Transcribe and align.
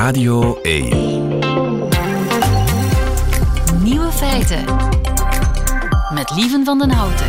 Radio 0.00 0.58
1. 0.62 0.88
Nieuwe 3.82 4.10
feiten. 4.12 4.64
Met 6.14 6.30
Lieven 6.36 6.64
van 6.64 6.78
den 6.78 6.90
Houten. 6.90 7.26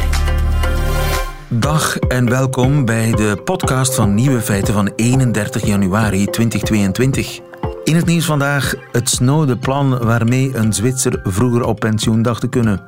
Dag 1.47 1.97
en 1.97 2.29
welkom 2.29 2.85
bij 2.85 3.11
de 3.11 3.41
podcast 3.43 3.95
van 3.95 4.15
Nieuwe 4.15 4.41
Feiten 4.41 4.73
van 4.73 4.91
31 4.95 5.65
januari 5.65 6.25
2022. 6.25 7.39
In 7.83 7.95
het 7.95 8.05
nieuws 8.05 8.25
vandaag 8.25 8.73
het 8.91 9.09
snode 9.09 9.57
plan 9.57 9.97
waarmee 9.97 10.55
een 10.55 10.73
Zwitser 10.73 11.19
vroeger 11.23 11.63
op 11.63 11.79
pensioen 11.79 12.21
dacht 12.21 12.41
te 12.41 12.49
kunnen. 12.49 12.81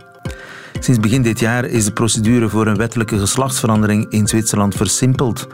Sinds 0.79 0.99
begin 0.99 1.21
dit 1.21 1.39
jaar 1.39 1.65
is 1.65 1.85
de 1.85 1.93
procedure 1.93 2.49
voor 2.49 2.67
een 2.67 2.77
wettelijke 2.77 3.19
geslachtsverandering 3.19 4.05
in 4.09 4.27
Zwitserland 4.27 4.75
versimpeld. 4.75 5.47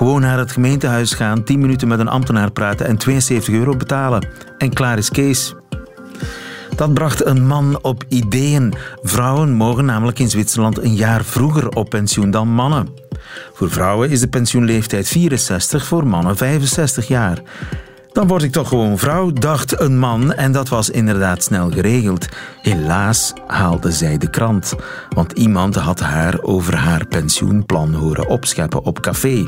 Gewoon 0.00 0.20
naar 0.20 0.38
het 0.38 0.52
gemeentehuis 0.52 1.14
gaan, 1.14 1.44
10 1.44 1.60
minuten 1.60 1.88
met 1.88 1.98
een 1.98 2.08
ambtenaar 2.08 2.50
praten 2.50 2.86
en 2.86 2.96
72 2.96 3.54
euro 3.54 3.76
betalen. 3.76 4.28
En 4.58 4.72
klaar 4.72 4.98
is 4.98 5.10
Kees. 5.10 5.54
Dat 6.76 6.94
bracht 6.94 7.24
een 7.24 7.46
man 7.46 7.78
op 7.82 8.04
ideeën. 8.08 8.74
Vrouwen 9.02 9.52
mogen 9.52 9.84
namelijk 9.84 10.18
in 10.18 10.30
Zwitserland 10.30 10.78
een 10.78 10.94
jaar 10.94 11.24
vroeger 11.24 11.68
op 11.68 11.90
pensioen 11.90 12.30
dan 12.30 12.48
mannen. 12.48 12.88
Voor 13.52 13.70
vrouwen 13.70 14.10
is 14.10 14.20
de 14.20 14.28
pensioenleeftijd 14.28 15.08
64, 15.08 15.86
voor 15.86 16.06
mannen 16.06 16.36
65 16.36 17.08
jaar. 17.08 17.42
Dan 18.12 18.26
word 18.26 18.42
ik 18.42 18.52
toch 18.52 18.68
gewoon 18.68 18.98
vrouw, 18.98 19.32
dacht 19.32 19.80
een 19.80 19.98
man, 19.98 20.32
en 20.32 20.52
dat 20.52 20.68
was 20.68 20.90
inderdaad 20.90 21.42
snel 21.42 21.70
geregeld. 21.70 22.28
Helaas 22.62 23.32
haalde 23.46 23.92
zij 23.92 24.18
de 24.18 24.30
krant, 24.30 24.74
want 25.08 25.32
iemand 25.32 25.74
had 25.74 26.00
haar 26.00 26.42
over 26.42 26.76
haar 26.76 27.06
pensioenplan 27.06 27.94
horen 27.94 28.28
opscheppen 28.28 28.84
op 28.84 29.00
café. 29.00 29.46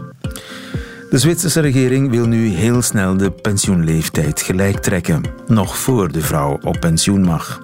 De 1.11 1.19
Zwitserse 1.19 1.61
regering 1.61 2.11
wil 2.11 2.27
nu 2.27 2.48
heel 2.48 2.83
snel 2.83 3.17
de 3.17 3.30
pensioenleeftijd 3.30 4.41
gelijk 4.41 4.79
trekken, 4.79 5.23
nog 5.47 5.79
voor 5.79 6.12
de 6.12 6.20
vrouw 6.20 6.59
op 6.62 6.81
pensioen 6.81 7.22
mag. 7.22 7.61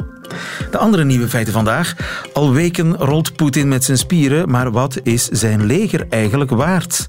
De 0.71 0.79
andere 0.79 1.05
nieuwe 1.05 1.29
feiten 1.29 1.53
vandaag. 1.53 1.95
Al 2.33 2.53
weken 2.53 2.97
rolt 2.97 3.37
Poetin 3.37 3.69
met 3.69 3.85
zijn 3.85 3.99
spieren, 3.99 4.51
maar 4.51 4.71
wat 4.71 5.01
is 5.03 5.29
zijn 5.29 5.65
leger 5.65 6.07
eigenlijk 6.09 6.51
waard? 6.51 7.07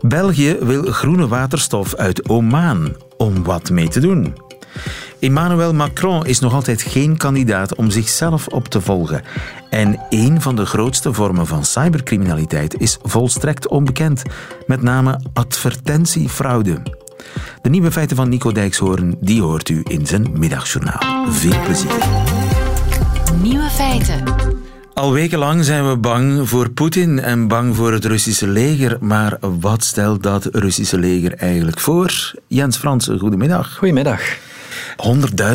België 0.00 0.56
wil 0.60 0.82
groene 0.82 1.28
waterstof 1.28 1.94
uit 1.94 2.28
Oman 2.28 2.96
om 3.16 3.44
wat 3.44 3.70
mee 3.70 3.88
te 3.88 4.00
doen. 4.00 4.34
Emmanuel 5.18 5.74
Macron 5.74 6.26
is 6.26 6.38
nog 6.38 6.54
altijd 6.54 6.82
geen 6.82 7.16
kandidaat 7.16 7.74
om 7.74 7.90
zichzelf 7.90 8.46
op 8.46 8.68
te 8.68 8.80
volgen. 8.80 9.22
En 9.70 10.00
een 10.10 10.40
van 10.40 10.56
de 10.56 10.66
grootste 10.66 11.12
vormen 11.12 11.46
van 11.46 11.64
cybercriminaliteit 11.64 12.80
is 12.80 12.98
volstrekt 13.02 13.68
onbekend, 13.68 14.22
met 14.66 14.82
name 14.82 15.20
advertentiefraude. 15.32 16.82
De 17.62 17.70
nieuwe 17.70 17.92
feiten 17.92 18.16
van 18.16 18.28
Nico 18.28 18.52
Dijkshoorn, 18.52 19.16
die 19.20 19.42
hoort 19.42 19.68
u 19.68 19.80
in 19.84 20.06
zijn 20.06 20.30
middagjournaal. 20.32 21.32
Veel 21.32 21.60
plezier. 21.62 22.04
Nieuwe 23.42 23.68
feiten. 23.70 24.53
Al 24.94 25.12
wekenlang 25.12 25.64
zijn 25.64 25.88
we 25.88 25.96
bang 25.96 26.48
voor 26.48 26.70
Poetin 26.70 27.20
en 27.20 27.48
bang 27.48 27.76
voor 27.76 27.92
het 27.92 28.04
Russische 28.04 28.46
leger. 28.46 28.96
Maar 29.00 29.36
wat 29.40 29.84
stelt 29.84 30.22
dat 30.22 30.48
Russische 30.52 30.98
leger 30.98 31.34
eigenlijk 31.34 31.80
voor? 31.80 32.32
Jens 32.46 32.76
Fransen, 32.76 33.18
goedemiddag. 33.18 33.76
Goedemiddag. 33.76 34.20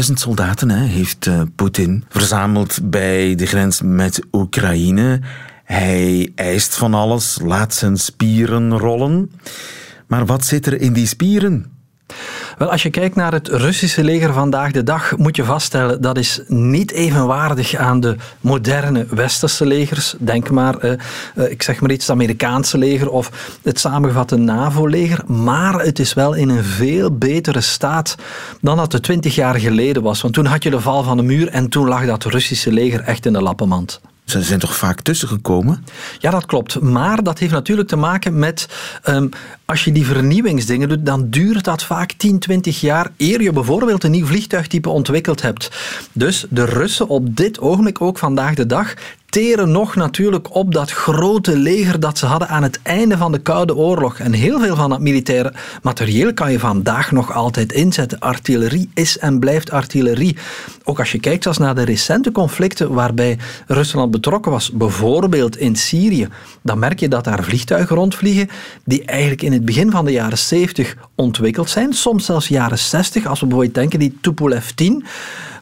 100.000 0.07 0.13
soldaten 0.13 0.69
hè, 0.69 0.85
heeft 0.85 1.25
uh, 1.25 1.41
Poetin 1.55 2.03
verzameld 2.09 2.79
bij 2.83 3.35
de 3.35 3.45
grens 3.45 3.81
met 3.81 4.21
Oekraïne. 4.31 5.21
Hij 5.63 6.31
eist 6.35 6.75
van 6.75 6.93
alles, 6.93 7.39
laat 7.43 7.73
zijn 7.73 7.97
spieren 7.97 8.77
rollen. 8.77 9.31
Maar 10.07 10.25
wat 10.25 10.45
zit 10.45 10.65
er 10.65 10.81
in 10.81 10.93
die 10.93 11.07
spieren? 11.07 11.71
Wel, 12.59 12.71
als 12.71 12.83
je 12.83 12.89
kijkt 12.89 13.15
naar 13.15 13.31
het 13.31 13.47
Russische 13.47 14.03
leger 14.03 14.33
vandaag 14.33 14.71
de 14.71 14.83
dag, 14.83 15.17
moet 15.17 15.35
je 15.35 15.43
vaststellen 15.43 16.02
dat 16.02 16.17
is 16.17 16.41
niet 16.47 16.91
evenwaardig 16.91 17.75
aan 17.75 17.99
de 17.99 18.16
moderne 18.41 19.05
westerse 19.09 19.66
legers. 19.66 20.16
Denk 20.17 20.50
maar, 20.50 20.78
eh, 20.78 21.51
ik 21.51 21.63
zeg 21.63 21.81
maar 21.81 21.91
iets, 21.91 22.07
het 22.07 22.16
Amerikaanse 22.16 22.78
leger 22.78 23.09
of 23.09 23.57
het 23.63 23.79
samengevatte 23.79 24.35
NAVO-leger. 24.35 25.23
Maar 25.28 25.79
het 25.79 26.00
is 26.00 26.13
wel 26.13 26.34
in 26.34 26.50
een 26.50 26.63
veel 26.63 27.11
betere 27.11 27.61
staat 27.61 28.16
dan 28.61 28.78
dat 28.78 28.91
het 28.91 29.03
twintig 29.03 29.35
jaar 29.35 29.55
geleden 29.55 30.03
was. 30.03 30.22
Want 30.22 30.34
toen 30.34 30.45
had 30.45 30.63
je 30.63 30.69
de 30.69 30.81
val 30.81 31.03
van 31.03 31.17
de 31.17 31.23
muur 31.23 31.47
en 31.50 31.69
toen 31.69 31.88
lag 31.88 32.05
dat 32.05 32.23
Russische 32.23 32.72
leger 32.72 33.01
echt 33.01 33.25
in 33.25 33.34
de 33.34 33.41
lappenmand. 33.41 34.01
Ze 34.29 34.44
zijn 34.44 34.59
toch 34.59 34.75
vaak 34.75 35.01
tussengekomen? 35.01 35.85
Ja, 36.19 36.31
dat 36.31 36.45
klopt. 36.45 36.81
Maar 36.81 37.23
dat 37.23 37.40
heeft 37.40 37.51
natuurlijk 37.51 37.88
te 37.88 37.95
maken 37.95 38.40
met. 38.40 38.67
Um, 39.06 39.29
als 39.66 39.84
je 39.84 39.91
die 39.91 40.06
vernieuwingsdingen 40.06 40.90
doet, 40.90 41.06
dan 41.06 41.29
duurt 41.29 41.63
dat 41.63 41.84
vaak 41.84 42.12
10, 42.17 42.40
20 42.40 42.81
jaar 42.81 43.12
eer 43.17 43.41
je 43.41 43.51
bijvoorbeeld 43.51 44.03
een 44.03 44.12
nieuw 44.12 44.25
vliegtuigtype 44.25 44.90
ontwikkeld 44.90 45.41
hebt. 45.41 45.69
Dus 46.12 46.45
de 46.50 46.66
Russen 46.66 47.07
op 47.07 47.35
dit 47.35 47.59
ogenblik, 47.59 48.01
ook 48.01 48.17
vandaag 48.17 48.53
de 48.53 48.66
dag, 48.66 48.94
teren 49.29 49.72
nog 49.72 49.95
natuurlijk 49.95 50.56
op 50.56 50.73
dat 50.73 50.91
grote 50.91 51.57
leger 51.57 52.00
dat 52.00 52.17
ze 52.17 52.25
hadden 52.25 52.47
aan 52.47 52.63
het 52.63 52.79
einde 52.84 53.17
van 53.17 53.31
de 53.31 53.40
Koude 53.40 53.75
Oorlog. 53.75 54.19
En 54.19 54.34
heel 54.34 54.59
veel 54.59 54.75
van 54.75 54.90
dat 54.90 55.00
militaire 55.00 55.53
materieel 55.81 56.34
kan 56.34 56.51
je 56.51 56.59
vandaag 56.59 57.12
nog 57.12 57.34
altijd 57.34 57.72
inzetten. 57.72 58.19
Artillerie 58.19 58.90
is 58.94 59.17
en 59.17 59.40
blijft 59.40 59.72
artillerie. 59.72 60.38
Ook 60.84 61.00
als 61.00 61.12
je 61.12 61.19
kijkt 61.19 61.44
zelfs 61.44 61.57
naar 61.57 61.75
de 61.75 61.85
recente 61.85 62.31
conflicten 62.31 62.94
waarbij 62.94 63.38
Rusland 63.67 64.12
betrokken 64.12 64.51
was, 64.51 64.72
bijvoorbeeld 64.72 65.57
in 65.57 65.75
Syrië, 65.75 66.28
dan 66.61 66.79
merk 66.79 67.00
je 67.00 67.07
dat 67.07 67.23
daar 67.23 67.44
vliegtuigen 67.44 67.96
rondvliegen 67.96 68.50
die 68.85 69.06
eigenlijk 69.06 69.41
in 69.41 69.53
het 69.53 69.66
begin 69.66 69.91
van 69.91 70.06
de 70.06 70.11
jaren 70.11 70.38
70 70.38 70.96
ontwikkeld 71.16 71.69
zijn, 71.69 71.94
soms 71.94 72.25
zelfs 72.25 72.47
jaren 72.47 72.79
60, 72.79 73.25
als 73.25 73.40
we 73.40 73.46
bijvoorbeeld 73.46 73.75
denken 73.75 74.00
die 74.00 74.17
Tupolev 74.22 74.69
10. 74.69 75.06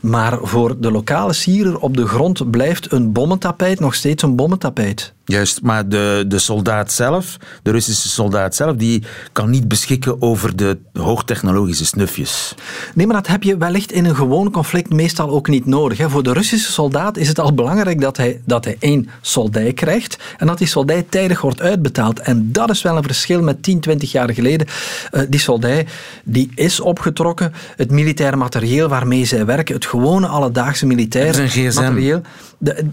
Maar 0.02 0.38
voor 0.41 0.80
de 0.80 0.91
lokale 0.91 1.34
Syrer 1.34 1.80
op 1.80 1.97
de 1.97 2.08
grond 2.08 2.52
blijft 2.52 2.91
een 2.91 3.12
bommentapijt 3.12 3.80
nog 3.80 3.96
steeds 3.96 4.24
een 4.24 4.35
bommentapijt. 4.35 5.16
Juist, 5.27 5.61
maar 5.61 5.89
de, 5.89 6.25
de 6.27 6.39
soldaat 6.39 6.91
zelf, 6.91 7.38
de 7.63 7.71
Russische 7.71 8.09
soldaat 8.09 8.55
zelf, 8.55 8.75
die 8.75 9.03
kan 9.31 9.49
niet 9.49 9.67
beschikken 9.67 10.21
over 10.21 10.55
de 10.55 10.77
hoogtechnologische 10.93 11.85
snufjes. 11.85 12.55
Nee, 12.93 13.07
maar 13.07 13.15
dat 13.15 13.27
heb 13.27 13.43
je 13.43 13.57
wellicht 13.57 13.91
in 13.91 14.05
een 14.05 14.16
gewoon 14.16 14.51
conflict 14.51 14.93
meestal 14.93 15.29
ook 15.29 15.47
niet 15.47 15.66
nodig. 15.66 15.97
Hè. 15.97 16.09
Voor 16.09 16.23
de 16.23 16.33
Russische 16.33 16.71
soldaat 16.71 17.17
is 17.17 17.27
het 17.27 17.39
al 17.39 17.53
belangrijk 17.53 18.01
dat 18.01 18.17
hij, 18.17 18.41
dat 18.45 18.66
hij 18.66 18.77
één 18.79 19.09
soldij 19.21 19.73
krijgt 19.73 20.17
en 20.37 20.47
dat 20.47 20.57
die 20.57 20.67
soldij 20.67 21.05
tijdig 21.09 21.41
wordt 21.41 21.61
uitbetaald. 21.61 22.19
En 22.19 22.51
dat 22.51 22.69
is 22.69 22.81
wel 22.81 22.97
een 22.97 23.03
verschil 23.03 23.41
met 23.41 23.63
10, 23.63 23.79
20 23.79 24.11
jaar 24.11 24.33
geleden. 24.33 24.67
Uh, 25.11 25.21
die 25.29 25.39
soldij 25.39 25.87
die 26.23 26.51
is 26.55 26.79
opgetrokken. 26.79 27.53
Het 27.75 27.91
militaire 27.91 28.37
materieel 28.37 28.87
waarmee 28.87 29.25
zij 29.25 29.45
werken, 29.45 29.75
het 29.75 29.85
gewone 29.85 30.27
alledaagse 30.27 30.85
militaire 30.85 31.71
materieel. 31.73 32.21
De, 32.57 32.85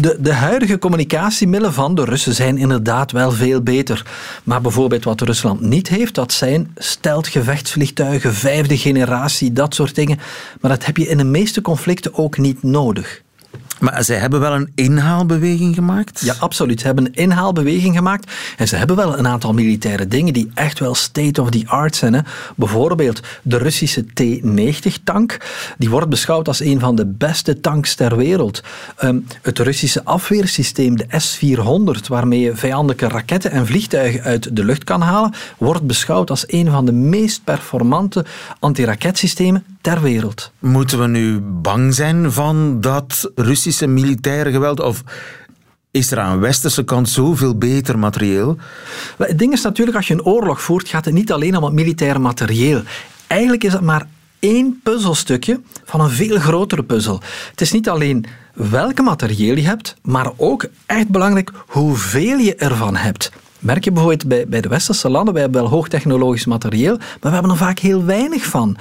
de, 0.00 0.16
de 0.20 0.32
huidige 0.32 0.78
communicatiemiddelen 0.78 1.63
van 1.72 1.94
de 1.94 2.04
Russen 2.04 2.34
zijn 2.34 2.58
inderdaad 2.58 3.12
wel 3.12 3.30
veel 3.30 3.62
beter. 3.62 4.06
Maar 4.44 4.60
bijvoorbeeld 4.60 5.04
wat 5.04 5.20
Rusland 5.20 5.60
niet 5.60 5.88
heeft, 5.88 6.14
dat 6.14 6.32
zijn 6.32 6.72
steltgevechtsvliegtuigen, 6.76 8.34
vijfde 8.34 8.78
generatie, 8.78 9.52
dat 9.52 9.74
soort 9.74 9.94
dingen. 9.94 10.18
Maar 10.60 10.70
dat 10.70 10.84
heb 10.84 10.96
je 10.96 11.08
in 11.08 11.16
de 11.16 11.24
meeste 11.24 11.60
conflicten 11.60 12.14
ook 12.14 12.38
niet 12.38 12.62
nodig. 12.62 13.22
Maar 13.80 14.04
zij 14.04 14.16
hebben 14.16 14.40
wel 14.40 14.52
een 14.52 14.72
inhaalbeweging 14.74 15.74
gemaakt? 15.74 16.20
Ja, 16.20 16.34
absoluut. 16.38 16.80
Ze 16.80 16.86
hebben 16.86 17.06
een 17.06 17.14
inhaalbeweging 17.14 17.94
gemaakt. 17.94 18.32
En 18.56 18.68
ze 18.68 18.76
hebben 18.76 18.96
wel 18.96 19.18
een 19.18 19.28
aantal 19.28 19.52
militaire 19.52 20.08
dingen 20.08 20.32
die 20.32 20.50
echt 20.54 20.78
wel 20.78 20.94
state 20.94 21.42
of 21.42 21.50
the 21.50 21.62
art 21.66 21.96
zijn. 21.96 22.12
Hè. 22.12 22.20
Bijvoorbeeld 22.56 23.20
de 23.42 23.56
Russische 23.56 24.04
T-90-tank. 24.04 25.36
Die 25.78 25.90
wordt 25.90 26.08
beschouwd 26.08 26.48
als 26.48 26.60
een 26.60 26.80
van 26.80 26.96
de 26.96 27.06
beste 27.06 27.60
tanks 27.60 27.94
ter 27.94 28.16
wereld. 28.16 28.62
Um, 29.02 29.26
het 29.42 29.58
Russische 29.58 30.04
afweersysteem, 30.04 30.96
de 30.96 31.06
S-400, 31.08 32.06
waarmee 32.08 32.40
je 32.40 32.56
vijandelijke 32.56 33.08
raketten 33.08 33.50
en 33.50 33.66
vliegtuigen 33.66 34.22
uit 34.22 34.56
de 34.56 34.64
lucht 34.64 34.84
kan 34.84 35.00
halen, 35.00 35.34
wordt 35.58 35.86
beschouwd 35.86 36.30
als 36.30 36.44
een 36.46 36.70
van 36.70 36.84
de 36.84 36.92
meest 36.92 37.44
performante 37.44 38.24
antiraketsystemen 38.58 39.64
ter 39.84 40.02
wereld. 40.02 40.52
Moeten 40.58 41.00
we 41.00 41.06
nu 41.06 41.40
bang 41.40 41.94
zijn 41.94 42.32
van 42.32 42.80
dat 42.80 43.30
Russische 43.34 43.86
militaire 43.86 44.50
geweld? 44.50 44.80
Of 44.80 45.02
is 45.90 46.10
er 46.10 46.18
aan 46.18 46.32
de 46.32 46.46
westerse 46.46 46.84
kant 46.84 47.08
zoveel 47.08 47.58
beter 47.58 47.98
materieel? 47.98 48.56
Het 49.18 49.38
ding 49.38 49.52
is 49.52 49.62
natuurlijk, 49.62 49.96
als 49.96 50.06
je 50.06 50.14
een 50.14 50.24
oorlog 50.24 50.62
voert, 50.62 50.88
gaat 50.88 51.04
het 51.04 51.14
niet 51.14 51.32
alleen 51.32 51.56
om 51.56 51.64
het 51.64 51.72
militaire 51.72 52.18
materieel. 52.18 52.82
Eigenlijk 53.26 53.64
is 53.64 53.72
het 53.72 53.80
maar 53.80 54.08
één 54.38 54.80
puzzelstukje 54.82 55.60
van 55.84 56.00
een 56.00 56.10
veel 56.10 56.38
grotere 56.38 56.82
puzzel. 56.82 57.20
Het 57.50 57.60
is 57.60 57.72
niet 57.72 57.88
alleen 57.88 58.24
welke 58.54 59.02
materieel 59.02 59.56
je 59.56 59.66
hebt, 59.66 59.96
maar 60.02 60.32
ook 60.36 60.66
echt 60.86 61.08
belangrijk 61.08 61.50
hoeveel 61.66 62.38
je 62.38 62.54
ervan 62.54 62.96
hebt. 62.96 63.32
Merk 63.64 63.84
je 63.84 63.92
bijvoorbeeld 63.92 64.26
bij, 64.26 64.46
bij 64.48 64.60
de 64.60 64.68
westerse 64.68 65.10
landen, 65.10 65.32
wij 65.32 65.42
hebben 65.42 65.60
wel 65.60 65.70
hoogtechnologisch 65.70 66.44
materieel, 66.44 66.96
maar 66.96 67.18
we 67.20 67.28
hebben 67.28 67.50
er 67.50 67.56
vaak 67.56 67.78
heel 67.78 68.04
weinig 68.04 68.44
van. 68.44 68.76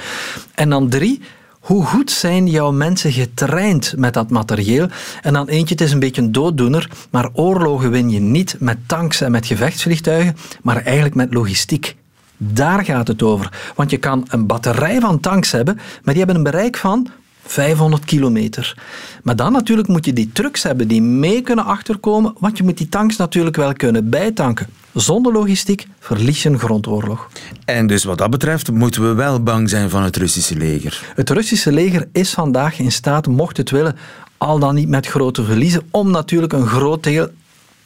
En 0.53 0.69
dan 0.69 0.89
drie, 0.89 1.21
hoe 1.59 1.85
goed 1.85 2.11
zijn 2.11 2.47
jouw 2.47 2.71
mensen 2.71 3.11
getraind 3.11 3.93
met 3.97 4.13
dat 4.13 4.29
materieel? 4.29 4.87
En 5.21 5.33
dan 5.33 5.47
eentje, 5.47 5.73
het 5.73 5.83
is 5.83 5.91
een 5.91 5.99
beetje 5.99 6.21
een 6.21 6.31
dooddoener, 6.31 6.89
maar 7.09 7.29
oorlogen 7.33 7.91
win 7.91 8.09
je 8.09 8.19
niet 8.19 8.55
met 8.59 8.77
tanks 8.85 9.21
en 9.21 9.31
met 9.31 9.45
gevechtsvliegtuigen, 9.45 10.35
maar 10.61 10.81
eigenlijk 10.81 11.15
met 11.15 11.33
logistiek. 11.33 11.95
Daar 12.37 12.85
gaat 12.85 13.07
het 13.07 13.23
over. 13.23 13.73
Want 13.75 13.89
je 13.91 13.97
kan 13.97 14.25
een 14.29 14.45
batterij 14.45 14.99
van 14.99 15.19
tanks 15.19 15.51
hebben, 15.51 15.75
maar 15.75 16.13
die 16.13 16.23
hebben 16.23 16.35
een 16.35 16.51
bereik 16.51 16.77
van 16.77 17.09
500 17.45 18.05
kilometer. 18.05 18.77
Maar 19.23 19.35
dan 19.35 19.51
natuurlijk 19.51 19.87
moet 19.87 20.05
je 20.05 20.13
die 20.13 20.29
trucks 20.33 20.63
hebben 20.63 20.87
die 20.87 21.01
mee 21.01 21.41
kunnen 21.41 21.65
achterkomen, 21.65 22.33
want 22.39 22.57
je 22.57 22.63
moet 22.63 22.77
die 22.77 22.89
tanks 22.89 23.15
natuurlijk 23.15 23.55
wel 23.55 23.73
kunnen 23.73 24.09
bijtanken. 24.09 24.67
Zonder 24.93 25.33
logistiek 25.33 25.87
verlies 25.99 26.43
je 26.43 26.49
een 26.49 26.59
grondoorlog. 26.59 27.29
En 27.65 27.87
dus 27.87 28.03
wat 28.03 28.17
dat 28.17 28.29
betreft 28.29 28.71
moeten 28.71 29.01
we 29.01 29.13
wel 29.13 29.43
bang 29.43 29.69
zijn 29.69 29.89
van 29.89 30.03
het 30.03 30.17
Russische 30.17 30.55
leger. 30.55 31.13
Het 31.15 31.29
Russische 31.29 31.71
leger 31.71 32.07
is 32.11 32.33
vandaag 32.33 32.79
in 32.79 32.91
staat, 32.91 33.27
mocht 33.27 33.57
het 33.57 33.69
willen, 33.69 33.95
al 34.37 34.59
dan 34.59 34.75
niet 34.75 34.87
met 34.87 35.07
grote 35.07 35.43
verliezen, 35.43 35.81
om 35.91 36.11
natuurlijk 36.11 36.53
een 36.53 36.67
groot 36.67 37.03
deel 37.03 37.29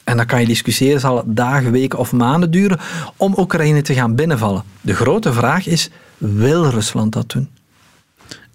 en 0.08 0.16
dan 0.16 0.26
kan 0.26 0.40
je 0.40 0.46
discussiëren, 0.46 1.00
zal 1.00 1.16
het 1.16 1.36
dagen, 1.36 1.72
weken 1.72 1.98
of 1.98 2.12
maanden 2.12 2.50
duren 2.50 2.78
om 3.16 3.34
Oekraïne 3.38 3.82
te 3.82 3.94
gaan 3.94 4.14
binnenvallen. 4.14 4.62
De 4.80 4.94
grote 4.94 5.32
vraag 5.32 5.66
is, 5.66 5.90
wil 6.18 6.68
Rusland 6.68 7.12
dat 7.12 7.30
doen? 7.30 7.48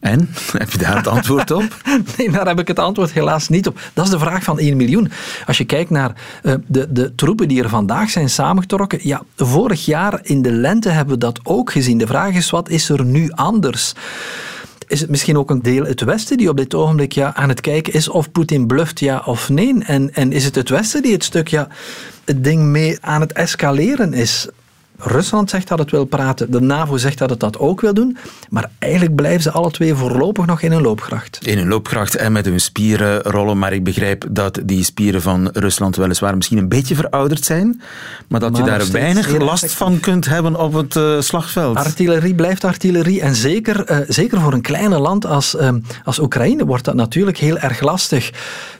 En? 0.04 0.30
Heb 0.58 0.72
je 0.72 0.78
daar 0.78 0.96
het 0.96 1.08
antwoord 1.08 1.52
op? 1.52 1.78
nee, 2.18 2.32
daar 2.32 2.48
heb 2.48 2.60
ik 2.60 2.68
het 2.68 2.80
antwoord 2.80 3.12
helaas 3.12 3.50
niet 3.50 3.68
op. 3.68 3.80
Dat 3.94 4.06
is 4.06 4.12
de 4.12 4.20
vraag 4.20 4.44
van 4.44 4.60
1 4.60 4.78
miljoen. 4.78 5.12
Als 5.46 5.58
je 5.58 5.64
kijkt 5.64 5.90
naar 5.90 6.14
uh, 6.44 6.54
de, 6.68 6.92
de 6.92 7.16
troepen 7.16 7.48
die 7.48 7.64
er 7.64 7.70
vandaag 7.70 8.10
zijn 8.10 8.30
samengetrokken, 8.30 9.00
ja, 9.02 9.22
vorig 9.36 9.86
jaar 9.86 10.20
in 10.22 10.42
de 10.42 10.52
lente 10.52 10.90
hebben 10.90 11.14
we 11.14 11.20
dat 11.20 11.40
ook 11.44 11.72
gezien. 11.72 11.98
De 11.98 12.08
vraag 12.08 12.34
is, 12.34 12.50
wat 12.50 12.70
is 12.70 12.90
er 12.90 13.06
nu 13.06 13.32
anders? 13.32 13.94
is 14.88 15.00
het 15.00 15.10
misschien 15.10 15.38
ook 15.38 15.50
een 15.50 15.62
deel 15.62 15.86
het 15.86 16.02
Westen 16.02 16.38
die 16.38 16.50
op 16.50 16.58
dit 16.58 16.74
ogenblik 16.74 17.12
ja, 17.12 17.36
aan 17.36 17.50
het 17.50 17.62
kijken 17.62 17.94
is 17.94 18.10
of 18.10 18.32
Poetin 18.32 18.68
bluft 18.68 19.00
ja 19.00 19.22
of 19.26 19.50
nee? 19.50 19.84
En, 19.84 20.14
en 20.14 20.32
is 20.32 20.46
het 20.46 20.56
het 20.56 20.70
Westen 20.70 21.02
die 21.02 21.14
het 21.14 21.24
stuk 21.24 21.48
ja, 21.48 21.68
het 22.26 22.44
ding 22.44 22.64
mee 22.64 22.98
aan 23.02 23.22
het 23.22 23.34
escaleren 23.34 24.14
is? 24.14 24.48
Rusland 25.06 25.50
zegt 25.50 25.68
dat 25.68 25.80
het 25.80 25.92
wil 25.92 26.06
praten, 26.06 26.52
de 26.52 26.62
NAVO 26.62 26.98
zegt 26.98 27.18
dat 27.18 27.30
het 27.30 27.40
dat 27.40 27.58
ook 27.58 27.82
wil 27.82 27.94
doen, 27.94 28.18
maar 28.50 28.70
eigenlijk 28.80 29.16
blijven 29.16 29.42
ze 29.42 29.52
alle 29.52 29.72
twee 29.72 29.94
voorlopig 29.94 30.46
nog 30.46 30.62
in 30.62 30.72
een 30.72 30.82
loopgracht. 30.82 31.40
In 31.46 31.58
een 31.58 31.68
loopgracht 31.68 32.16
en 32.16 32.32
met 32.32 32.46
hun 32.46 32.60
spieren 32.60 33.22
rollen, 33.22 33.58
maar 33.58 33.74
ik 33.74 33.84
begrijp 33.84 34.26
dat 34.30 34.60
die 34.64 34.84
spieren 34.84 35.22
van 35.22 35.50
Rusland 35.54 35.96
weliswaar 35.96 36.36
misschien 36.36 36.58
een 36.58 36.70
beetje 36.70 36.96
verouderd 36.96 37.46
zijn, 37.46 37.82
maar 38.28 38.40
dat 38.40 38.58
je 38.58 38.64
daar 38.64 38.92
weinig 38.92 39.38
last 39.38 39.72
van 39.72 40.00
kunt 40.00 40.26
hebben 40.26 40.60
op 40.60 40.74
het 40.74 40.96
uh, 40.96 41.22
slagveld. 41.22 41.78
Artillerie 41.78 42.36
blijft 42.36 42.64
artillerie 42.64 43.22
en 43.22 43.36
zeker, 43.36 43.92
uh, 43.92 43.98
zeker 44.08 44.40
voor 44.40 44.54
een 44.54 44.62
kleine 44.62 45.00
land 45.00 45.26
als, 45.26 45.56
uh, 45.56 45.70
als 46.04 46.20
Oekraïne 46.20 46.66
wordt 46.66 46.86
dat 46.86 46.96
natuurlijk 46.96 47.38
heel 47.38 47.58
erg 47.58 47.82
lastig. 47.82 48.32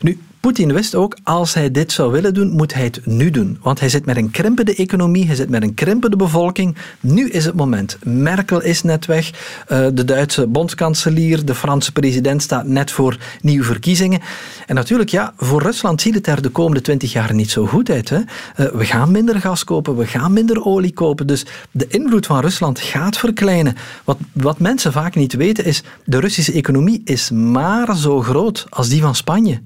Nu, 0.02 0.20
Poetin 0.44 0.74
wist 0.74 0.96
ook, 0.96 1.18
als 1.24 1.54
hij 1.54 1.72
dit 1.72 1.92
zou 1.92 2.12
willen 2.12 2.34
doen, 2.34 2.52
moet 2.52 2.74
hij 2.74 2.84
het 2.84 3.06
nu 3.06 3.30
doen. 3.30 3.58
Want 3.62 3.80
hij 3.80 3.90
zit 3.90 4.06
met 4.06 4.18
een 4.18 4.32
krimpende 4.32 4.76
economie, 4.76 5.26
hij 5.26 5.36
zit 5.36 5.50
met 5.50 5.64
een 5.64 5.74
krimpende 5.74 6.16
bevolking. 6.16 6.76
Nu 7.00 7.30
is 7.30 7.46
het 7.46 7.56
moment. 7.56 7.98
Merkel 8.04 8.62
is 8.62 8.82
net 8.82 9.06
weg, 9.06 9.32
eh, 9.68 9.88
de 9.94 10.06
Duitse 10.06 10.48
bondskanselier, 10.48 11.46
de 11.46 11.56
Franse 11.56 11.92
president 11.92 12.42
staat 12.42 12.66
net 12.66 12.92
voor 12.92 13.18
nieuwe 13.42 13.64
verkiezingen. 13.64 14.20
En 14.68 14.76
natuurlijk, 14.76 15.10
ja, 15.10 15.34
voor 15.38 15.62
Rusland 15.62 16.02
ziet 16.02 16.16
het 16.16 16.28
er 16.28 16.42
de 16.42 16.50
komende 16.50 16.82
twintig 16.82 17.12
jaar 17.12 17.34
niet 17.34 17.52
zo 17.52 17.66
goed 17.66 17.90
uit. 17.90 18.10
Hè? 18.10 18.20
Eh, 18.56 18.66
we 18.66 18.86
gaan 18.86 19.12
minder 19.12 19.40
gas 19.40 19.64
kopen, 19.64 19.98
we 19.98 20.08
gaan 20.08 20.34
minder 20.34 20.66
olie 20.66 20.94
kopen. 20.94 21.28
Dus 21.28 21.46
de 21.72 21.88
invloed 21.88 22.26
van 22.26 22.40
Rusland 22.40 22.80
gaat 22.80 23.18
verkleinen. 23.18 23.76
Wat, 24.04 24.18
wat 24.32 24.60
mensen 24.60 24.92
vaak 24.92 25.16
niet 25.16 25.34
weten 25.34 25.66
is, 25.66 25.84
de 26.06 26.20
Russische 26.20 26.54
economie 26.54 27.02
is 27.06 27.30
maar 27.32 27.98
zo 27.98 28.22
groot 28.22 28.66
als 28.70 28.90
die 28.90 29.02
van 29.02 29.16
Spanje. 29.16 29.62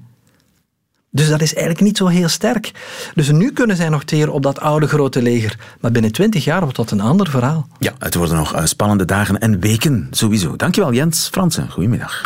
Dus 1.10 1.28
dat 1.28 1.40
is 1.40 1.54
eigenlijk 1.54 1.84
niet 1.84 1.96
zo 1.96 2.06
heel 2.06 2.28
sterk. 2.28 2.72
Dus 3.14 3.30
nu 3.30 3.52
kunnen 3.52 3.76
zij 3.76 3.88
nog 3.88 4.04
teren 4.04 4.32
op 4.32 4.42
dat 4.42 4.60
oude 4.60 4.88
grote 4.88 5.22
leger. 5.22 5.58
Maar 5.80 5.92
binnen 5.92 6.12
twintig 6.12 6.44
jaar 6.44 6.60
wordt 6.60 6.76
dat 6.76 6.90
een 6.90 7.00
ander 7.00 7.30
verhaal. 7.30 7.68
Ja, 7.78 7.92
het 7.98 8.14
worden 8.14 8.36
nog 8.36 8.54
eh, 8.54 8.64
spannende 8.64 9.04
dagen 9.04 9.38
en 9.38 9.60
weken 9.60 10.06
sowieso. 10.10 10.56
Dankjewel 10.56 10.92
Jens 10.92 11.28
Fransen. 11.32 11.70
Goedemiddag. 11.70 12.22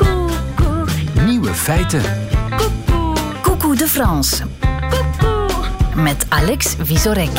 Nieuwe 1.26 1.54
feiten. 1.54 2.02
Coucou 3.42 3.76
de 3.76 3.86
France. 3.88 4.42
Met 5.96 6.26
Alex 6.28 6.74
Visorek. 6.82 7.30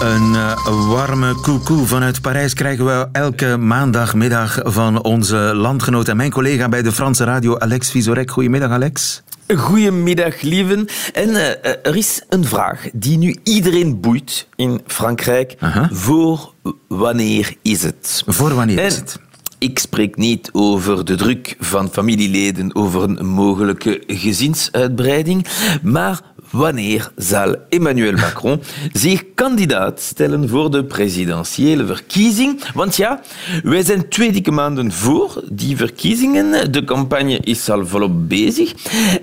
Een 0.00 0.32
uh, 0.32 0.88
warme 0.88 1.34
koekoe 1.34 1.86
vanuit 1.86 2.20
Parijs 2.20 2.54
krijgen 2.54 2.84
we 2.84 3.08
elke 3.12 3.56
maandagmiddag 3.56 4.58
van 4.62 5.02
onze 5.02 5.36
landgenoot 5.36 6.08
en 6.08 6.16
mijn 6.16 6.30
collega 6.30 6.68
bij 6.68 6.82
de 6.82 6.92
Franse 6.92 7.24
radio, 7.24 7.58
Alex 7.58 7.90
Visorek. 7.90 8.30
Goedemiddag, 8.30 8.70
Alex. 8.70 9.22
Goedemiddag, 9.54 10.40
lieven. 10.40 10.86
En 11.12 11.28
uh, 11.28 11.48
er 11.64 11.96
is 11.96 12.22
een 12.28 12.44
vraag 12.44 12.88
die 12.92 13.18
nu 13.18 13.36
iedereen 13.42 14.00
boeit 14.00 14.48
in 14.56 14.80
Frankrijk. 14.86 15.56
Voor 15.90 16.54
wanneer 16.88 17.54
is 17.62 17.82
het? 17.82 18.22
Voor 18.26 18.54
wanneer 18.54 18.78
En 18.78 18.86
is 18.86 18.96
het? 18.96 19.20
Ik 19.58 19.78
spreek 19.78 20.16
niet 20.16 20.48
over 20.52 21.04
de 21.04 21.14
druk 21.14 21.56
van 21.58 21.88
familieleden 21.88 22.74
over 22.74 23.02
een 23.02 23.26
mogelijke 23.26 24.02
gezinsuitbreiding, 24.06 25.46
maar 25.82 26.20
wanneer 26.56 27.10
zal 27.16 27.56
Emmanuel 27.68 28.12
Macron 28.12 28.60
zich 28.92 29.24
kandidaat 29.34 30.00
stellen 30.00 30.48
voor 30.48 30.70
de 30.70 30.84
presidentiële 30.84 31.86
verkiezing? 31.86 32.60
Want 32.74 32.96
ja, 32.96 33.20
wij 33.62 33.82
zijn 33.82 34.08
twee 34.08 34.32
dikke 34.32 34.50
maanden 34.50 34.92
voor 34.92 35.42
die 35.52 35.76
verkiezingen. 35.76 36.72
De 36.72 36.84
campagne 36.84 37.38
is 37.40 37.68
al 37.70 37.86
volop 37.86 38.28
bezig. 38.28 38.72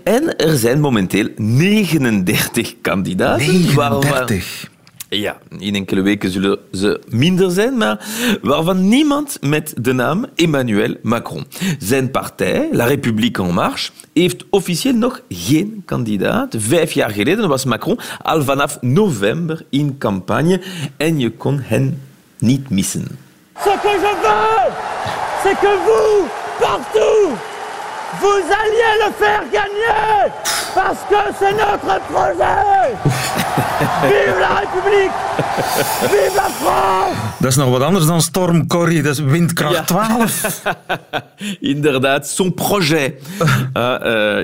En 0.03 0.35
er 0.37 0.57
zijn 0.57 0.79
momenteel 0.79 1.27
39 1.35 2.73
kandidaten. 2.81 3.75
waarvan- 3.75 3.99
39. 3.99 4.71
Ja, 5.19 5.37
in 5.57 5.75
enkele 5.75 6.01
weken 6.01 6.31
zullen 6.31 6.57
ze 6.71 7.01
minder 7.09 7.51
zijn, 7.51 7.77
maar 7.77 8.05
waarvan 8.41 8.87
niemand 8.87 9.37
met 9.41 9.73
de 9.77 9.93
naam 9.93 10.25
Emmanuel 10.35 10.95
Macron. 11.01 11.45
Zijn 11.79 12.11
partij, 12.11 12.69
La 12.71 12.85
République 12.85 13.43
En 13.43 13.53
Marche, 13.53 13.91
heeft 14.13 14.43
officieel 14.49 14.93
nog 14.93 15.21
geen 15.29 15.81
kandidaat. 15.85 16.55
Vijf 16.57 16.91
jaar 16.91 17.09
geleden 17.09 17.47
was 17.47 17.65
Macron 17.65 17.99
al 18.21 18.43
vanaf 18.43 18.77
november 18.81 19.65
in 19.69 19.97
campagne 19.97 20.61
en 20.97 21.19
je 21.19 21.31
kon 21.31 21.59
hen 21.63 22.01
niet 22.39 22.69
missen. 22.69 23.07
Ce 23.63 23.69
que 23.81 23.89
je 23.89 24.13
veux, 24.21 24.71
c'est 25.43 25.59
que 25.59 25.73
vous, 25.85 26.27
partout, 26.59 27.37
vous 28.19 28.43
alliez 28.61 28.93
le 29.03 29.11
faire 29.17 29.43
gagner, 29.51 30.31
parce 30.73 31.03
que 31.09 31.21
c'est 31.39 31.53
notre 31.53 31.99
projet. 32.11 33.22
Vive 33.83 34.35
la 34.39 34.59
République, 34.59 35.11
vive 36.01 36.31
la 36.35 36.49
France. 36.49 37.15
Dat 37.39 37.49
is 37.51 37.55
nog 37.55 37.69
wat 37.69 37.81
anders 37.81 38.05
dan 38.05 38.21
Storm 38.21 38.67
Corrie, 38.67 39.01
dat 39.01 39.13
is 39.13 39.19
windkracht 39.19 39.73
Ja. 39.73 39.83
12. 39.83 40.63
Inderdaad, 41.59 42.27
zo'n 42.27 42.53
projet. 42.53 43.13
Eh, 43.73 43.95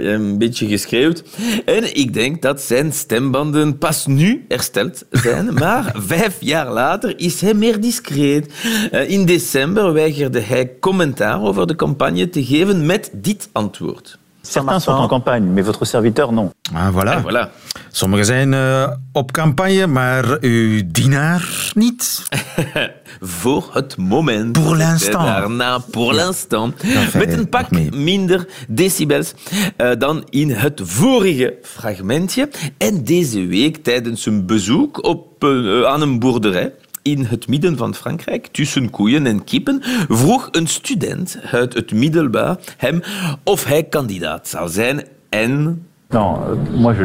een 0.01 0.37
beetje 0.37 0.67
geschreeuwd. 0.67 1.23
En 1.65 1.97
ik 1.97 2.13
denk 2.13 2.41
dat 2.41 2.61
zijn 2.61 2.93
stembanden 2.93 3.77
pas 3.77 4.05
nu 4.05 4.45
hersteld 4.47 5.05
zijn. 5.11 5.53
Maar 5.59 5.91
vijf 5.97 6.37
jaar 6.39 6.71
later 6.71 7.19
is 7.19 7.41
hij 7.41 7.53
meer 7.53 7.81
discreet. 7.81 8.53
Eh, 8.91 9.09
in 9.09 9.25
december 9.25 9.93
weigerde 9.93 10.39
hij 10.39 10.71
commentaar 10.79 11.41
over 11.41 11.67
de 11.67 11.75
campagne 11.75 12.29
te 12.29 12.45
geven 12.45 12.85
met 12.85 13.09
dit 13.13 13.49
antwoord. 13.51 14.17
Certains 14.41 14.79
sont 14.79 14.91
en 14.91 15.07
campagne, 15.07 15.43
mais 15.43 15.61
votre 15.61 15.85
serviteur 15.85 16.31
non. 16.31 16.51
Ah, 16.73 16.89
voilà. 16.91 17.17
En 17.17 17.21
voilà. 17.21 17.49
Sommigen 17.91 18.25
zijn 18.25 18.53
eh, 18.53 18.91
op 19.11 19.31
campagne, 19.31 19.87
maar 19.87 20.37
uw 20.41 20.81
dienaar 20.85 21.71
niet. 21.75 22.23
Voor 23.41 23.69
het 23.73 23.97
moment. 23.97 24.51
Pour 24.51 24.75
l'instant. 24.75 25.25
Daarna, 25.25 25.77
pour 25.77 26.13
l'instant. 26.13 26.73
fijn, 26.77 27.27
Met 27.27 27.33
een 27.33 27.49
pak 27.49 27.71
minder 27.91 28.47
decibels 28.67 29.33
eh, 29.75 29.91
dan 29.97 30.25
in 30.29 30.51
het 30.51 30.81
vorige 30.83 31.57
fragmentje. 31.61 32.49
En 32.77 33.03
deze 33.03 33.45
week 33.45 33.83
tijdens 33.83 34.25
een 34.25 34.45
bezoek 34.45 35.03
op, 35.03 35.43
eh, 35.43 35.83
aan 35.83 36.01
een 36.01 36.19
boerderij 36.19 36.73
in 37.01 37.25
het 37.25 37.47
midden 37.47 37.77
van 37.77 37.95
Frankrijk, 37.95 38.47
tussen 38.47 38.89
koeien 38.89 39.25
en 39.25 39.43
kippen, 39.43 39.81
vroeg 40.09 40.47
een 40.51 40.67
student 40.67 41.39
uit 41.51 41.73
het 41.73 41.91
middelbaar 41.91 42.57
hem 42.77 43.01
of 43.43 43.63
hij 43.63 43.83
kandidaat 43.83 44.47
zou 44.47 44.69
zijn 44.69 45.03
en 45.29 45.83
Non, 46.09 46.35
euh, 46.35 46.79
moi, 46.79 46.95
je, 46.95 47.01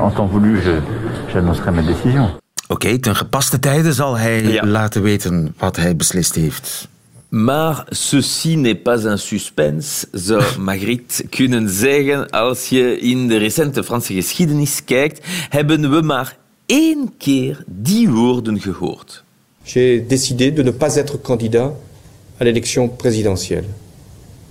en 0.00 0.12
temps 0.14 0.30
voulu, 0.30 0.56
je- 0.62 0.80
j'annoncerai 1.32 1.74
ma 1.74 1.82
décision. 1.82 2.28
Oké, 2.68 2.98
ten 2.98 3.16
gepaste 3.16 3.58
tijde 3.58 3.92
zal 3.92 4.16
hij 4.18 4.42
Ja. 4.42 4.66
laten 4.66 5.02
weten 5.02 5.54
wat 5.58 5.76
hij 5.76 5.96
beslist 5.96 6.34
heeft. 6.34 6.88
Maar 7.28 7.84
ceci 7.88 8.56
n'est 8.56 8.82
pas 8.82 9.04
un 9.04 9.18
suspense, 9.18 10.06
zou 10.12 10.42
Magritte 10.60 11.26
kunnen 11.28 11.68
zeggen. 11.68 12.30
Als 12.30 12.68
je 12.68 12.98
in 12.98 13.28
de 13.28 13.36
recente 13.36 13.84
Franse 13.84 14.12
geschiedenis 14.14 14.84
kijkt, 14.84 15.26
hebben 15.48 15.90
we 15.90 16.00
maar 16.02 16.36
één 16.66 17.12
keer 17.18 17.62
die 17.66 18.08
woorden 18.10 18.60
gehoord. 18.60 19.24
J'ai 19.68 20.00
décidé 20.00 20.50
de 20.50 20.62
ne 20.62 20.70
pas 20.70 20.96
être 20.96 21.16
candidat 21.22 21.72
à 22.40 22.44
l'élection 22.44 22.88
présidentielle, 22.88 23.66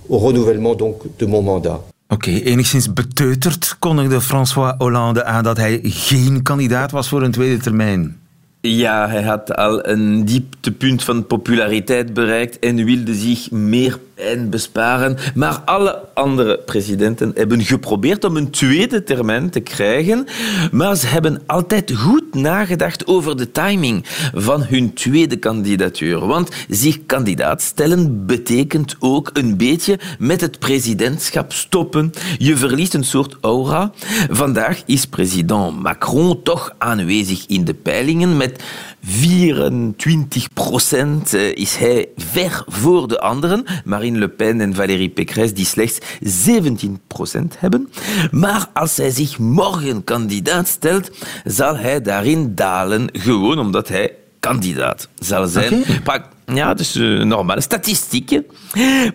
au 0.08 0.18
renouvellement 0.18 0.74
donc 0.74 1.02
de 1.18 1.26
mon 1.26 1.42
mandat. 1.42 1.80
Oké, 2.10 2.30
enigszins 2.44 2.88
beteuterd 2.88 3.76
kondigde 3.78 4.20
François 4.20 4.74
Hollande 4.78 5.24
aan 5.24 5.42
dat 5.42 5.56
hij 5.56 5.80
geen 5.82 6.42
kandidaat 6.42 6.90
was 6.90 7.08
voor 7.08 7.22
een 7.22 7.30
tweede 7.30 7.62
termijn. 7.62 8.16
Ja, 8.60 9.08
hij 9.08 9.22
had 9.22 9.56
al 9.56 9.86
een 9.86 10.24
dieptepunt 10.24 11.04
van 11.04 11.26
populariteit 11.26 12.14
bereikt 12.14 12.58
en 12.58 12.84
wilde 12.84 13.14
zich 13.14 13.50
meer 13.50 13.98
pijn 14.18 14.50
besparen. 14.50 15.16
Maar 15.34 15.58
alle 15.64 16.04
andere 16.14 16.58
presidenten 16.58 17.32
hebben 17.34 17.64
geprobeerd 17.64 18.24
om 18.24 18.36
een 18.36 18.50
tweede 18.50 19.02
termijn 19.02 19.50
te 19.50 19.60
krijgen. 19.60 20.26
Maar 20.72 20.96
ze 20.96 21.06
hebben 21.06 21.42
altijd 21.46 21.92
goed 21.96 22.34
nagedacht 22.34 23.06
over 23.06 23.36
de 23.36 23.50
timing 23.52 24.04
van 24.34 24.62
hun 24.62 24.94
tweede 24.94 25.36
kandidatuur. 25.36 26.26
Want 26.26 26.50
zich 26.68 26.98
kandidaat 27.06 27.62
stellen 27.62 28.26
betekent 28.26 28.96
ook 28.98 29.30
een 29.32 29.56
beetje 29.56 29.98
met 30.18 30.40
het 30.40 30.58
presidentschap 30.58 31.52
stoppen. 31.52 32.12
Je 32.38 32.56
verliest 32.56 32.94
een 32.94 33.04
soort 33.04 33.36
aura. 33.40 33.92
Vandaag 34.30 34.82
is 34.86 35.04
president 35.04 35.82
Macron 35.82 36.42
toch 36.42 36.74
aanwezig 36.78 37.46
in 37.46 37.64
de 37.64 37.74
peilingen 37.74 38.36
met 38.36 38.62
24 39.10 40.52
procent 40.52 41.34
eh, 41.34 41.54
is 41.54 41.76
hij 41.76 42.08
ver 42.16 42.64
voor 42.66 43.08
de 43.08 43.20
anderen. 43.20 43.64
Marine 43.84 44.18
Le 44.18 44.28
Pen 44.28 44.60
en 44.60 44.74
Valérie 44.74 45.08
Pécresse 45.08 45.54
die 45.54 45.64
slechts 45.64 45.98
17 46.20 47.00
procent 47.06 47.54
hebben. 47.58 47.88
Maar 48.30 48.66
als 48.72 48.96
hij 48.96 49.10
zich 49.10 49.38
morgen 49.38 50.04
kandidaat 50.04 50.68
stelt, 50.68 51.10
zal 51.44 51.76
hij 51.76 52.02
daarin 52.02 52.54
dalen. 52.54 53.08
Gewoon 53.12 53.58
omdat 53.58 53.88
hij 53.88 54.14
kandidaat 54.40 55.08
zal 55.18 55.46
zijn. 55.46 55.84
Okay. 56.04 56.22
Ja, 56.54 56.74
dus 56.74 56.96
uh, 56.96 57.24
normale 57.24 57.60
statistieken. 57.60 58.46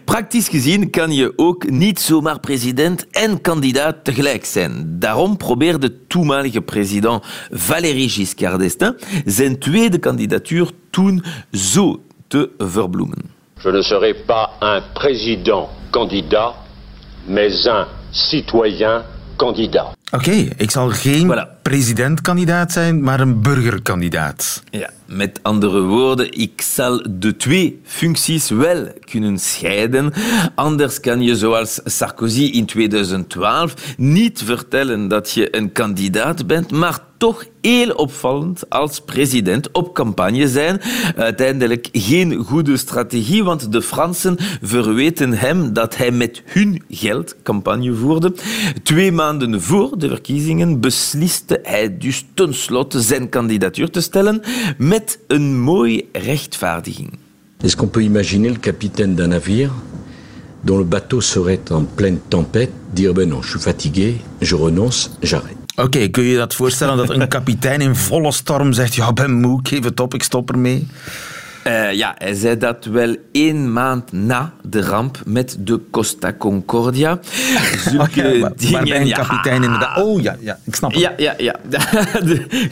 Praktisch 0.06 0.48
gezien 0.48 0.90
kan 0.90 1.12
je 1.12 1.34
ook 1.36 1.70
niet 1.70 2.00
zomaar 2.00 2.40
president 2.40 3.08
en 3.10 3.42
kandidaat 3.42 4.04
tegelijk 4.04 4.46
zijn. 4.46 5.00
Daarom 5.00 5.38
probeerde 5.38 6.08
toenmalige 6.08 6.62
president 6.62 7.24
Valéry 7.52 8.08
Giscard 8.08 8.60
d'Estaing 8.60 8.96
zijn 9.25 9.60
tweede 9.60 9.98
kandidatuur 9.98 10.70
toen 10.90 11.24
zo 11.52 12.02
te 12.28 12.50
verbloemen. 12.58 13.32
Je 13.63 13.72
ne 13.72 13.84
serai 13.84 14.13
pas 14.25 14.50
un 14.60 14.82
président 14.94 15.70
candidat, 15.90 16.56
mais 17.25 17.66
un 17.66 17.86
citoyen 18.12 19.06
candidat. 19.36 19.96
Oké, 20.12 20.29
okay, 20.29 20.51
ik 20.57 20.72
zal 20.72 20.89
geen 20.89 21.31
voilà. 21.31 21.62
presidentkandidaat 21.62 22.72
zijn, 22.72 23.03
maar 23.03 23.19
een 23.19 23.41
burgerkandidaat. 23.41 24.63
Ja, 24.69 24.89
met 25.05 25.39
andere 25.41 25.81
woorden, 25.81 26.39
ik 26.39 26.62
zal 26.62 27.05
de 27.10 27.36
twee 27.36 27.81
functies 27.83 28.50
wel 28.50 28.88
kunnen 29.00 29.39
scheiden. 29.39 30.13
Anders 30.55 31.00
kan 31.00 31.22
je, 31.22 31.36
zoals 31.36 31.79
Sarkozy 31.83 32.43
in 32.43 32.65
2012, 32.65 33.74
niet 33.98 34.41
vertellen 34.45 35.07
dat 35.07 35.31
je 35.31 35.57
een 35.57 35.72
kandidaat 35.72 36.48
bent, 36.48 36.72
maar 36.72 37.00
toch 37.24 37.45
heel 37.62 37.89
opvallend 37.89 38.69
als 38.69 39.00
president 39.00 39.72
op 39.72 39.93
campagne 39.93 40.48
zijn. 40.48 40.81
Uiteindelijk 41.15 41.89
geen 41.91 42.36
goede 42.36 42.77
strategie, 42.77 43.43
want 43.43 43.72
de 43.72 43.81
Fransen 43.81 44.38
verweten 44.62 45.33
hem 45.33 45.74
dat 45.74 45.98
hij 45.98 46.12
met 46.12 46.41
hun 46.45 46.83
geld 46.89 47.36
campagne 47.43 47.93
voerde. 47.93 48.33
Twee 48.83 49.12
maanden 49.12 49.62
voor 49.62 49.92
de 49.97 50.07
verkiezingen 50.07 50.79
besliste 50.79 51.59
hij 51.63 51.97
dus 51.97 52.25
tenslotte 52.33 53.01
zijn 53.01 53.29
kandidatuur 53.29 53.89
te 53.89 54.01
stellen 54.01 54.41
met 54.77 55.19
een 55.27 55.59
mooie 55.59 56.05
rechtvaardiging. 56.12 57.09
Est-ce 57.63 57.77
qu'on 57.77 57.89
peut 57.89 58.03
imaginer 58.03 58.50
le 58.50 58.59
capitaine 58.59 59.15
d'un 59.15 59.27
navire 59.27 59.71
dont 60.62 60.77
le 60.77 60.85
bateau 60.85 61.21
serait 61.21 61.71
en 61.71 61.85
pleine 61.95 62.19
tempête 62.27 62.71
dire 62.93 63.13
ben 63.13 63.29
non, 63.29 63.41
je 63.41 63.50
suis 63.50 63.59
fatigué, 63.59 64.15
je 64.41 64.55
renonce, 64.55 65.09
j'arrête. 65.21 65.57
Oké, 65.75 65.85
okay, 65.85 66.09
kun 66.09 66.23
je 66.23 66.38
dat 66.38 66.55
voorstellen 66.55 66.97
dat 66.97 67.09
een 67.09 67.27
kapitein 67.27 67.81
in 67.81 67.95
volle 67.95 68.31
storm 68.31 68.73
zegt 68.73 68.95
ja, 68.95 69.13
ben 69.13 69.31
moe, 69.31 69.59
ik 69.59 69.67
geef 69.67 69.83
het 69.83 70.00
op, 70.00 70.13
ik 70.13 70.23
stop 70.23 70.51
ermee? 70.51 70.88
Uh, 71.67 71.93
ja, 71.93 72.15
hij 72.17 72.34
zei 72.34 72.58
dat 72.58 72.86
wel 72.86 73.15
één 73.32 73.74
maand 73.74 74.12
na 74.12 74.53
de 74.62 74.82
ramp 74.82 75.22
met 75.25 75.58
de 75.60 75.79
Costa 75.91 76.34
Concordia. 76.34 77.20
Zulke 77.89 78.24
oh 78.25 78.38
ja, 78.38 78.51
dingen... 78.55 79.12
Kapitein 79.12 79.62
ja. 79.62 79.63
inderdaad... 79.63 80.01
Oh 80.01 80.22
ja, 80.22 80.36
ja, 80.39 80.60
ik 80.65 80.75
snap 80.75 80.91
het. 80.91 81.00
Ja, 81.00 81.13
ja, 81.17 81.36
ja. 81.38 81.55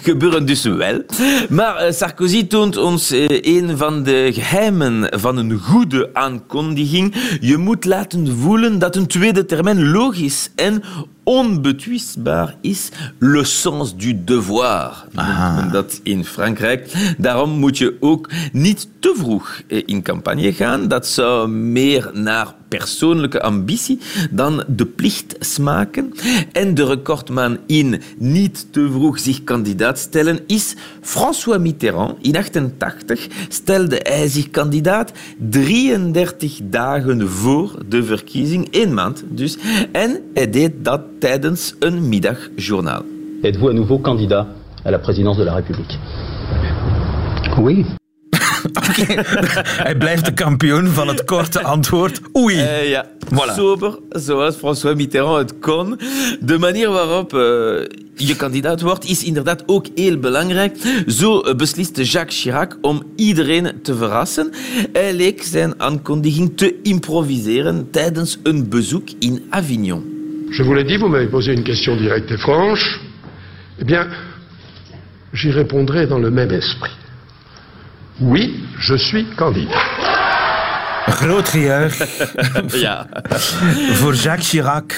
gebeuren 0.02 0.46
dus 0.46 0.64
wel. 0.64 1.02
Maar 1.50 1.88
uh, 1.88 1.92
Sarkozy 1.92 2.48
toont 2.48 2.78
ons 2.78 3.12
uh, 3.12 3.26
een 3.28 3.78
van 3.78 4.04
de 4.04 4.30
geheimen 4.34 5.20
van 5.20 5.38
een 5.38 5.60
goede 5.60 6.10
aankondiging. 6.14 7.16
Je 7.42 7.58
moet 7.58 7.86
laten 7.86 8.38
voelen 8.38 8.80
dat 8.80 8.96
een 8.96 9.08
tweede 9.08 9.46
termijn 9.46 9.92
logisch 9.92 10.52
en 10.56 10.84
onbetwistbaar 11.24 12.56
is 12.62 12.90
le 13.18 13.44
sens 13.44 13.96
du 13.96 14.24
devoir. 14.24 15.06
Ah. 15.16 15.72
Dat 15.72 16.00
in 16.04 16.26
Frankrijk. 16.26 17.14
Daarom 17.18 17.50
moet 17.50 17.78
je 17.78 17.98
ook 18.00 18.30
niet 18.52 18.88
te 19.00 19.14
vroeg 19.18 19.62
eh, 19.68 19.84
in 19.86 20.02
campagne 20.02 20.54
gaan. 20.54 20.88
Dat 20.88 21.08
zou 21.08 21.50
meer 21.50 22.10
naar 22.14 22.48
persoonlijke 22.78 23.42
ambitie 23.42 24.00
dan 24.32 24.64
de 24.68 24.86
plicht 24.86 25.36
smaken. 25.40 26.14
En 26.52 26.74
de 26.74 26.86
recordman 26.86 27.58
in 27.68 28.02
niet 28.18 28.68
te 28.72 28.90
vroeg 28.92 29.20
zich 29.20 29.44
kandidaat 29.44 30.00
stellen 30.00 30.40
is 30.48 30.76
François 31.02 31.60
Mitterrand. 31.60 32.16
In 32.22 32.38
88 32.38 33.28
stelde 33.48 34.00
hij 34.04 34.28
zich 34.28 34.50
kandidaat 34.50 35.12
33 35.38 36.60
dagen 36.64 37.30
voor 37.30 37.76
de 37.88 38.04
verkiezing, 38.04 38.68
één 38.72 38.94
maand 38.94 39.24
dus. 39.30 39.58
En 39.92 40.22
hij 40.34 40.50
deed 40.50 40.72
dat 40.82 41.02
tijdens 41.20 41.76
een 41.80 42.10
middagjournaal. 42.10 43.04
Êtes-vous 43.42 43.70
à 43.70 43.74
nouveau 43.74 44.02
candidat 44.02 44.48
à 44.86 44.92
la 44.92 45.00
présidence 45.00 45.38
de 45.38 45.44
la 45.44 45.54
République 45.54 46.00
Oui. 47.58 48.00
Okay. 48.74 49.26
Hij 49.88 49.96
blijft 49.96 50.26
de 50.26 50.34
kampioen 50.34 50.88
van 50.88 51.08
het 51.08 51.24
korte 51.24 51.62
antwoord. 51.64 52.22
Oei. 52.38 52.56
Uh, 52.56 52.90
ja, 52.90 53.06
voilà. 53.34 53.56
sober, 53.56 53.98
zoals 54.10 54.56
François 54.56 54.96
Mitterrand 54.96 55.50
het 55.50 55.60
kon. 55.60 56.00
De 56.40 56.58
manier 56.58 56.90
waarop 56.90 57.34
uh, 57.34 57.40
je 58.16 58.36
kandidaat 58.38 58.82
wordt, 58.82 59.06
is 59.06 59.24
inderdaad 59.24 59.64
ook 59.66 59.86
heel 59.96 60.18
belangrijk. 60.18 60.78
Zo 61.08 61.56
besliste 61.56 62.04
Jacques 62.04 62.42
Chirac 62.42 62.78
om 62.82 63.04
iedereen 63.16 63.82
te 63.84 63.96
verrassen. 63.96 64.52
Hij 64.94 65.14
leek 65.14 65.44
zijn 65.44 65.74
aankondiging 65.78 66.58
te 66.58 66.76
improviseren 66.84 67.88
tijdens 67.92 68.40
een 68.44 68.70
bezoek 68.70 69.08
in 69.20 69.44
Avignon. 69.50 70.20
Je 70.52 70.64
vous 70.64 70.74
l'ai 70.74 70.84
dit, 70.84 70.98
vous 70.98 71.10
m'avez 71.10 71.30
posé 71.30 71.54
une 71.54 71.64
question 71.64 71.96
directe 71.96 72.34
et 72.34 72.40
franche. 72.40 73.00
Eh 73.80 73.86
bien, 73.86 74.08
j'y 75.32 75.50
répondrai 75.50 76.08
dans 76.08 76.22
le 76.22 76.30
même 76.30 76.52
esprit. 76.52 77.01
Oui, 78.24 78.54
je 78.78 78.96
suis 78.98 79.26
candidat. 79.36 79.74
Groot 81.08 81.52
ja. 82.74 83.08
voor 83.94 84.14
Jacques 84.14 84.44
Chirac. 84.44 84.94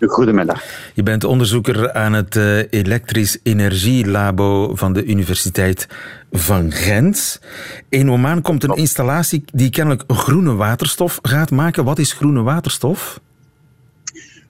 Goedemiddag. 0.00 0.62
Je 0.94 1.02
bent 1.02 1.24
onderzoeker 1.24 1.92
aan 1.92 2.12
het 2.12 2.36
uh, 2.36 2.58
Elektrisch 2.70 3.38
Energielabo 3.42 4.74
van 4.74 4.92
de 4.92 5.04
Universiteit 5.04 5.88
van 6.30 6.72
Gent. 6.72 7.40
In 7.88 8.10
Oman 8.10 8.42
komt 8.42 8.64
een 8.64 8.76
installatie 8.76 9.44
die 9.52 9.70
kennelijk 9.70 10.02
groene 10.06 10.54
waterstof 10.54 11.18
gaat 11.22 11.50
maken. 11.50 11.84
Wat 11.84 11.98
is 11.98 12.12
groene 12.12 12.42
waterstof? 12.42 13.20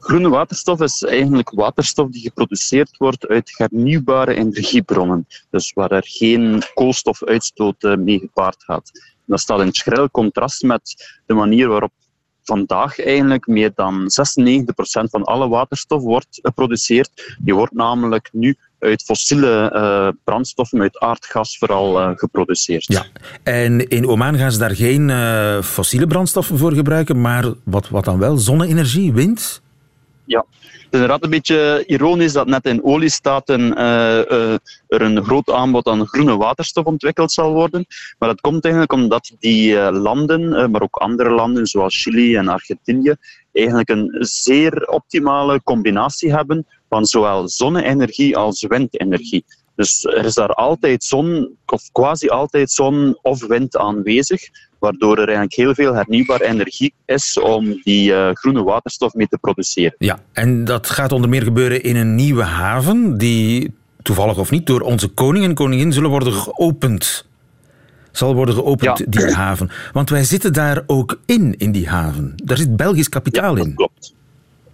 Groene 0.07 0.29
waterstof 0.29 0.81
is 0.81 1.03
eigenlijk 1.03 1.51
waterstof 1.51 2.11
die 2.11 2.23
geproduceerd 2.23 2.97
wordt 2.97 3.27
uit 3.27 3.55
hernieuwbare 3.57 4.35
energiebronnen. 4.35 5.27
Dus 5.51 5.73
waar 5.73 5.91
er 5.91 6.05
geen 6.07 6.63
koolstofuitstoot 6.75 7.85
eh, 7.85 7.97
mee 7.97 8.19
gepaard 8.19 8.65
gaat. 8.65 8.91
Dat 9.25 9.41
staat 9.41 9.61
in 9.61 9.73
schril 9.73 10.11
contrast 10.11 10.63
met 10.63 11.17
de 11.27 11.35
manier 11.35 11.69
waarop 11.69 11.93
vandaag 12.43 13.01
eigenlijk 13.05 13.47
meer 13.47 13.73
dan 13.75 14.01
96% 14.01 14.07
van 15.11 15.25
alle 15.25 15.49
waterstof 15.49 16.03
wordt 16.03 16.39
geproduceerd. 16.43 17.37
Die 17.41 17.55
wordt 17.55 17.75
namelijk 17.75 18.29
nu 18.33 18.57
uit 18.79 19.03
fossiele 19.03 19.73
uh, 19.75 20.09
brandstoffen, 20.25 20.81
uit 20.81 20.99
aardgas 20.99 21.59
vooral 21.59 22.01
uh, 22.01 22.11
geproduceerd. 22.15 22.85
Ja, 22.87 23.07
en 23.43 23.89
in 23.89 24.07
Oman 24.07 24.37
gaan 24.37 24.53
ze 24.53 24.59
daar 24.59 24.77
geen 24.77 25.09
uh, 25.09 25.63
fossiele 25.63 26.07
brandstoffen 26.07 26.59
voor 26.59 26.73
gebruiken, 26.73 27.21
maar 27.21 27.45
wat, 27.65 27.89
wat 27.89 28.05
dan 28.05 28.19
wel? 28.19 28.37
Zonne-energie, 28.37 29.13
wind? 29.13 29.65
Ja, 30.27 30.45
het 30.49 30.73
is 30.73 30.87
inderdaad 30.91 31.25
een 31.25 31.31
beetje 31.31 31.85
ironisch 31.87 32.33
dat 32.33 32.47
net 32.47 32.67
in 32.67 32.85
oliestaten 32.85 33.61
uh, 33.61 33.79
uh, 34.31 34.53
er 34.89 35.03
een 35.03 35.25
groot 35.25 35.51
aanbod 35.51 35.87
aan 35.87 36.07
groene 36.07 36.37
waterstof 36.37 36.85
ontwikkeld 36.85 37.33
zal 37.33 37.53
worden. 37.53 37.87
Maar 38.19 38.29
dat 38.29 38.41
komt 38.41 38.65
eigenlijk 38.65 38.93
omdat 38.93 39.33
die 39.39 39.73
uh, 39.73 39.89
landen, 39.91 40.71
maar 40.71 40.83
ook 40.83 40.97
andere 40.97 41.31
landen 41.31 41.67
zoals 41.67 42.03
Chili 42.03 42.37
en 42.37 42.49
Argentinië, 42.49 43.15
eigenlijk 43.53 43.89
een 43.89 44.17
zeer 44.19 44.89
optimale 44.89 45.63
combinatie 45.63 46.33
hebben 46.33 46.67
van 46.89 47.05
zowel 47.05 47.49
zonne-energie 47.49 48.37
als 48.37 48.65
windenergie. 48.69 49.45
Dus 49.77 50.05
er 50.05 50.25
is 50.25 50.35
daar 50.35 50.49
altijd 50.55 51.05
zon, 51.05 51.57
of 51.67 51.83
quasi 51.93 52.29
altijd 52.29 52.71
zon 52.71 53.19
of 53.23 53.47
wind 53.47 53.77
aanwezig, 53.77 54.43
waardoor 54.79 55.13
er 55.13 55.25
eigenlijk 55.25 55.55
heel 55.55 55.75
veel 55.75 55.95
hernieuwbare 55.95 56.45
energie 56.45 56.95
is 57.05 57.39
om 57.41 57.81
die 57.83 58.11
uh, 58.11 58.31
groene 58.33 58.63
waterstof 58.63 59.15
mee 59.15 59.29
te 59.29 59.39
produceren. 59.39 59.95
Ja, 59.99 60.19
en 60.33 60.65
dat 60.65 60.91
gaat 60.91 61.13
onder 61.13 61.31
meer 61.31 61.43
gebeuren 61.43 61.83
in 61.83 61.97
een 61.97 62.15
nieuwe 62.15 62.43
haven, 62.43 63.19
die 63.19 63.75
toevallig 64.03 64.39
of 64.39 64.51
niet 64.51 64.67
door 64.67 64.81
onze 64.81 65.09
koning 65.09 65.45
en 65.45 65.55
koningin 65.55 65.93
zullen 65.93 66.11
worden 66.11 66.33
geopend. 66.33 67.27
Zal 68.13 68.35
worden 68.35 68.55
geopend, 68.55 68.99
Ja. 68.99 69.05
die 69.09 69.35
haven. 69.35 69.71
Want 69.93 70.11
wij 70.11 70.25
zitten 70.25 70.53
daar 70.53 70.83
ook 70.87 71.21
in, 71.27 71.55
in 71.59 71.73
die 71.73 71.89
haven. 71.89 72.33
Daar 72.45 72.57
zit 72.57 72.77
Belgisch 72.77 73.09
kapitaal 73.09 73.57
in. 73.57 73.75
Klopt. 73.75 74.15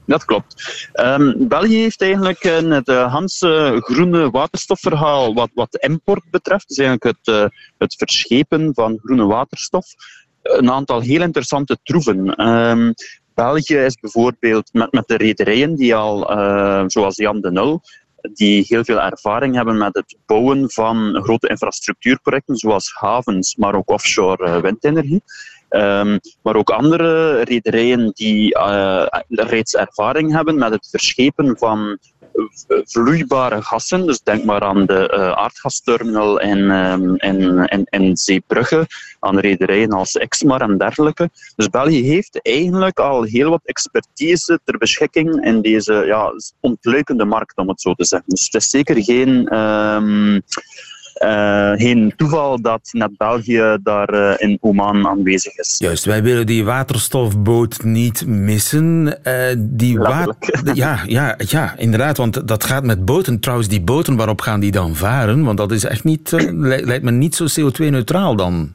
Dat 0.06 0.24
klopt. 0.24 0.88
Ehm, 0.92 1.48
België 1.48 1.76
heeft 1.76 2.02
eigenlijk 2.02 2.44
in 2.44 2.70
het 2.70 2.88
uh, 2.88 3.12
Hanse 3.12 3.76
groene 3.80 4.30
waterstofverhaal, 4.30 5.34
wat, 5.34 5.50
wat 5.54 5.76
import 5.76 6.30
betreft, 6.30 6.68
dus 6.68 6.76
eigenlijk 6.76 7.16
het, 7.16 7.34
uh, 7.34 7.46
het 7.78 7.94
verschepen 7.94 8.74
van 8.74 8.98
groene 9.02 9.26
waterstof, 9.26 9.86
een 10.42 10.70
aantal 10.70 11.00
heel 11.00 11.22
interessante 11.22 11.78
troeven. 11.82 12.34
Ehm, 12.34 12.92
België 13.34 13.76
is 13.76 13.94
bijvoorbeeld 14.00 14.72
met, 14.72 14.92
met 14.92 15.06
de 15.06 15.16
rederijen 15.16 15.76
die 15.76 15.94
al, 15.94 16.18
zoals 16.90 17.16
Jan 17.16 17.40
de 17.40 17.50
Nul, 17.50 17.80
die 18.32 18.64
heel 18.68 18.84
veel 18.84 19.00
ervaring 19.00 19.54
hebben 19.54 19.78
met 19.78 19.94
het 19.94 20.16
bouwen 20.26 20.70
van 20.70 21.20
grote 21.22 21.48
infrastructuurprojecten, 21.48 22.56
zoals 22.56 22.92
havens, 22.94 23.56
maar 23.56 23.74
ook 23.74 23.90
offshore 23.90 24.60
windenergie. 24.60 25.22
Um, 25.74 26.20
maar 26.42 26.56
ook 26.56 26.70
andere 26.70 27.40
rederijen 27.40 28.10
die 28.14 28.58
uh, 28.58 29.06
reeds 29.28 29.74
ervaring 29.74 30.32
hebben 30.32 30.58
met 30.58 30.72
het 30.72 30.88
verschepen 30.90 31.58
van 31.58 31.98
vloeibare 32.84 33.62
gassen. 33.62 34.06
Dus 34.06 34.20
denk 34.22 34.44
maar 34.44 34.60
aan 34.60 34.86
de 34.86 35.12
uh, 35.14 35.32
aardgasterminal 35.32 36.40
in, 36.40 36.58
um, 36.58 37.16
in, 37.16 37.86
in, 37.90 38.16
Zeebrugge, 38.16 38.86
aan 39.20 39.38
rederijen 39.38 39.92
als 39.92 40.16
Exmar 40.16 40.60
en 40.60 40.78
dergelijke. 40.78 41.30
Dus 41.56 41.68
België 41.68 42.02
heeft 42.02 42.42
eigenlijk 42.42 42.98
al 42.98 43.22
heel 43.22 43.50
wat 43.50 43.62
expertise 43.64 44.60
ter 44.64 44.78
beschikking 44.78 45.44
in 45.44 45.62
deze 45.62 45.94
ja, 45.94 46.32
ontluikende 46.60 47.24
markt, 47.24 47.56
om 47.56 47.68
het 47.68 47.80
zo 47.80 47.94
te 47.94 48.04
zeggen. 48.04 48.28
Dus 48.28 48.44
het 48.44 48.54
is 48.54 48.70
zeker 48.70 49.02
geen... 49.02 49.58
Um, 49.58 50.42
uh, 51.18 51.70
geen 51.74 52.12
toeval 52.16 52.60
dat 52.60 52.88
net 52.92 53.16
België 53.16 53.78
daar 53.82 54.14
uh, 54.14 54.32
in 54.36 54.58
Oman 54.60 55.06
aanwezig 55.06 55.56
is. 55.56 55.76
Juist, 55.78 56.04
wij 56.04 56.22
willen 56.22 56.46
die 56.46 56.64
waterstofboot 56.64 57.84
niet 57.84 58.26
missen. 58.26 59.18
Uh, 59.24 59.34
die 59.58 59.98
ja, 60.74 61.00
ja, 61.06 61.34
ja, 61.38 61.74
inderdaad, 61.76 62.16
want 62.16 62.48
dat 62.48 62.64
gaat 62.64 62.84
met 62.84 63.04
boten. 63.04 63.40
Trouwens, 63.40 63.68
die 63.68 63.80
boten, 63.80 64.16
waarop 64.16 64.40
gaan 64.40 64.60
die 64.60 64.70
dan 64.70 64.96
varen? 64.96 65.44
Want 65.44 65.58
dat 65.58 65.72
is 65.72 65.84
echt 65.84 66.04
niet, 66.04 66.30
lijkt 66.56 67.04
me 67.04 67.10
niet 67.10 67.34
zo 67.34 67.46
CO2-neutraal 67.60 68.36
dan. 68.36 68.72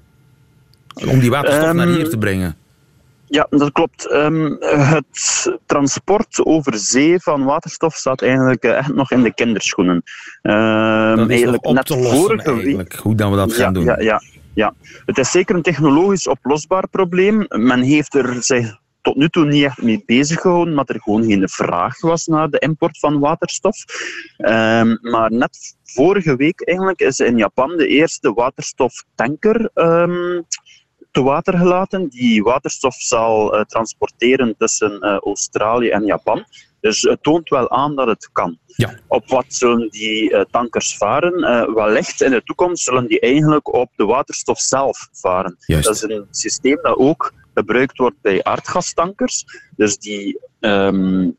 Om 1.08 1.20
die 1.20 1.30
waterstof 1.30 1.70
um, 1.70 1.76
naar 1.76 1.88
hier 1.88 2.10
te 2.10 2.18
brengen. 2.18 2.56
Ja, 3.30 3.48
dat 3.50 3.72
klopt. 3.72 4.12
Um, 4.12 4.58
het 4.60 5.58
transport 5.66 6.46
over 6.46 6.78
zee 6.78 7.20
van 7.20 7.44
waterstof 7.44 7.96
staat 7.96 8.22
eigenlijk 8.22 8.66
uh, 8.66 8.78
echt 8.78 8.94
nog 8.94 9.12
in 9.12 9.24
de 9.24 9.34
kinderschoenen. 9.34 10.04
Um, 10.42 11.20
is 11.20 11.28
eigenlijk 11.30 11.66
op 11.66 11.74
net 11.74 11.86
te 11.86 11.98
lossen, 11.98 12.18
vorige 12.18 12.52
eigenlijk, 12.52 12.92
week. 12.92 13.02
hoe 13.02 13.16
dan 13.16 13.32
we 13.32 13.38
dat 13.38 13.54
gaan 13.54 13.66
ja, 13.66 13.72
doen. 13.72 13.84
Ja, 13.84 14.00
ja, 14.00 14.22
ja, 14.54 14.74
het 15.06 15.18
is 15.18 15.32
zeker 15.32 15.56
een 15.56 15.62
technologisch 15.62 16.28
oplosbaar 16.28 16.88
probleem. 16.88 17.46
Men 17.50 17.82
heeft 17.82 18.16
er 18.16 18.44
zich 18.44 18.78
tot 19.02 19.16
nu 19.16 19.30
toe 19.30 19.46
niet 19.46 19.64
echt 19.64 19.82
mee 19.82 20.04
bezig 20.06 20.42
gehouden, 20.42 20.70
omdat 20.70 20.90
er 20.90 21.02
gewoon 21.02 21.24
geen 21.24 21.50
vraag 21.50 22.02
was 22.02 22.26
naar 22.26 22.50
de 22.50 22.60
import 22.60 23.00
van 23.00 23.20
waterstof. 23.20 23.84
Um, 24.38 25.00
maar 25.02 25.32
net 25.32 25.76
vorige 25.84 26.36
week 26.36 26.62
eigenlijk 26.62 27.00
is 27.00 27.20
in 27.20 27.38
Japan 27.38 27.78
de 27.78 27.88
eerste 27.88 28.34
waterstoftanker 28.34 29.70
te 31.18 31.24
water 31.24 31.58
gelaten, 31.58 32.08
die 32.10 32.44
waterstof 32.44 32.96
zal 32.96 33.56
uh, 33.56 33.62
transporteren 33.62 34.56
tussen 34.58 34.92
uh, 34.92 35.18
Australië 35.18 35.90
en 35.90 36.06
Japan. 36.06 36.46
Dus 36.80 37.02
het 37.02 37.24
toont 37.24 37.50
wel 37.50 37.70
aan 37.70 37.96
dat 37.96 38.08
het 38.08 38.30
kan. 38.32 38.58
Ja. 38.66 39.00
Op 39.08 39.28
wat 39.28 39.46
zullen 39.48 39.90
die 39.90 40.32
uh, 40.32 40.42
tankers 40.52 40.98
varen? 40.98 41.74
wellicht 41.74 42.22
in 42.22 42.32
de 42.32 42.44
toekomst 42.44 42.84
zullen 42.84 43.08
die 43.08 43.20
eigenlijk 43.20 43.74
op 43.74 43.92
de 43.96 44.06
waterstof 44.06 44.60
zelf 44.60 45.08
varen. 45.12 45.56
Juist. 45.66 45.86
Dat 45.86 45.96
is 45.96 46.02
een 46.02 46.28
systeem 46.32 46.80
dat 46.82 46.98
ook 46.98 47.34
gebruikt 47.54 47.98
wordt 47.98 48.22
bij 48.22 48.44
aardgastankers. 48.44 49.46
Dus 49.76 49.98
die, 49.98 50.40
um, 50.60 51.36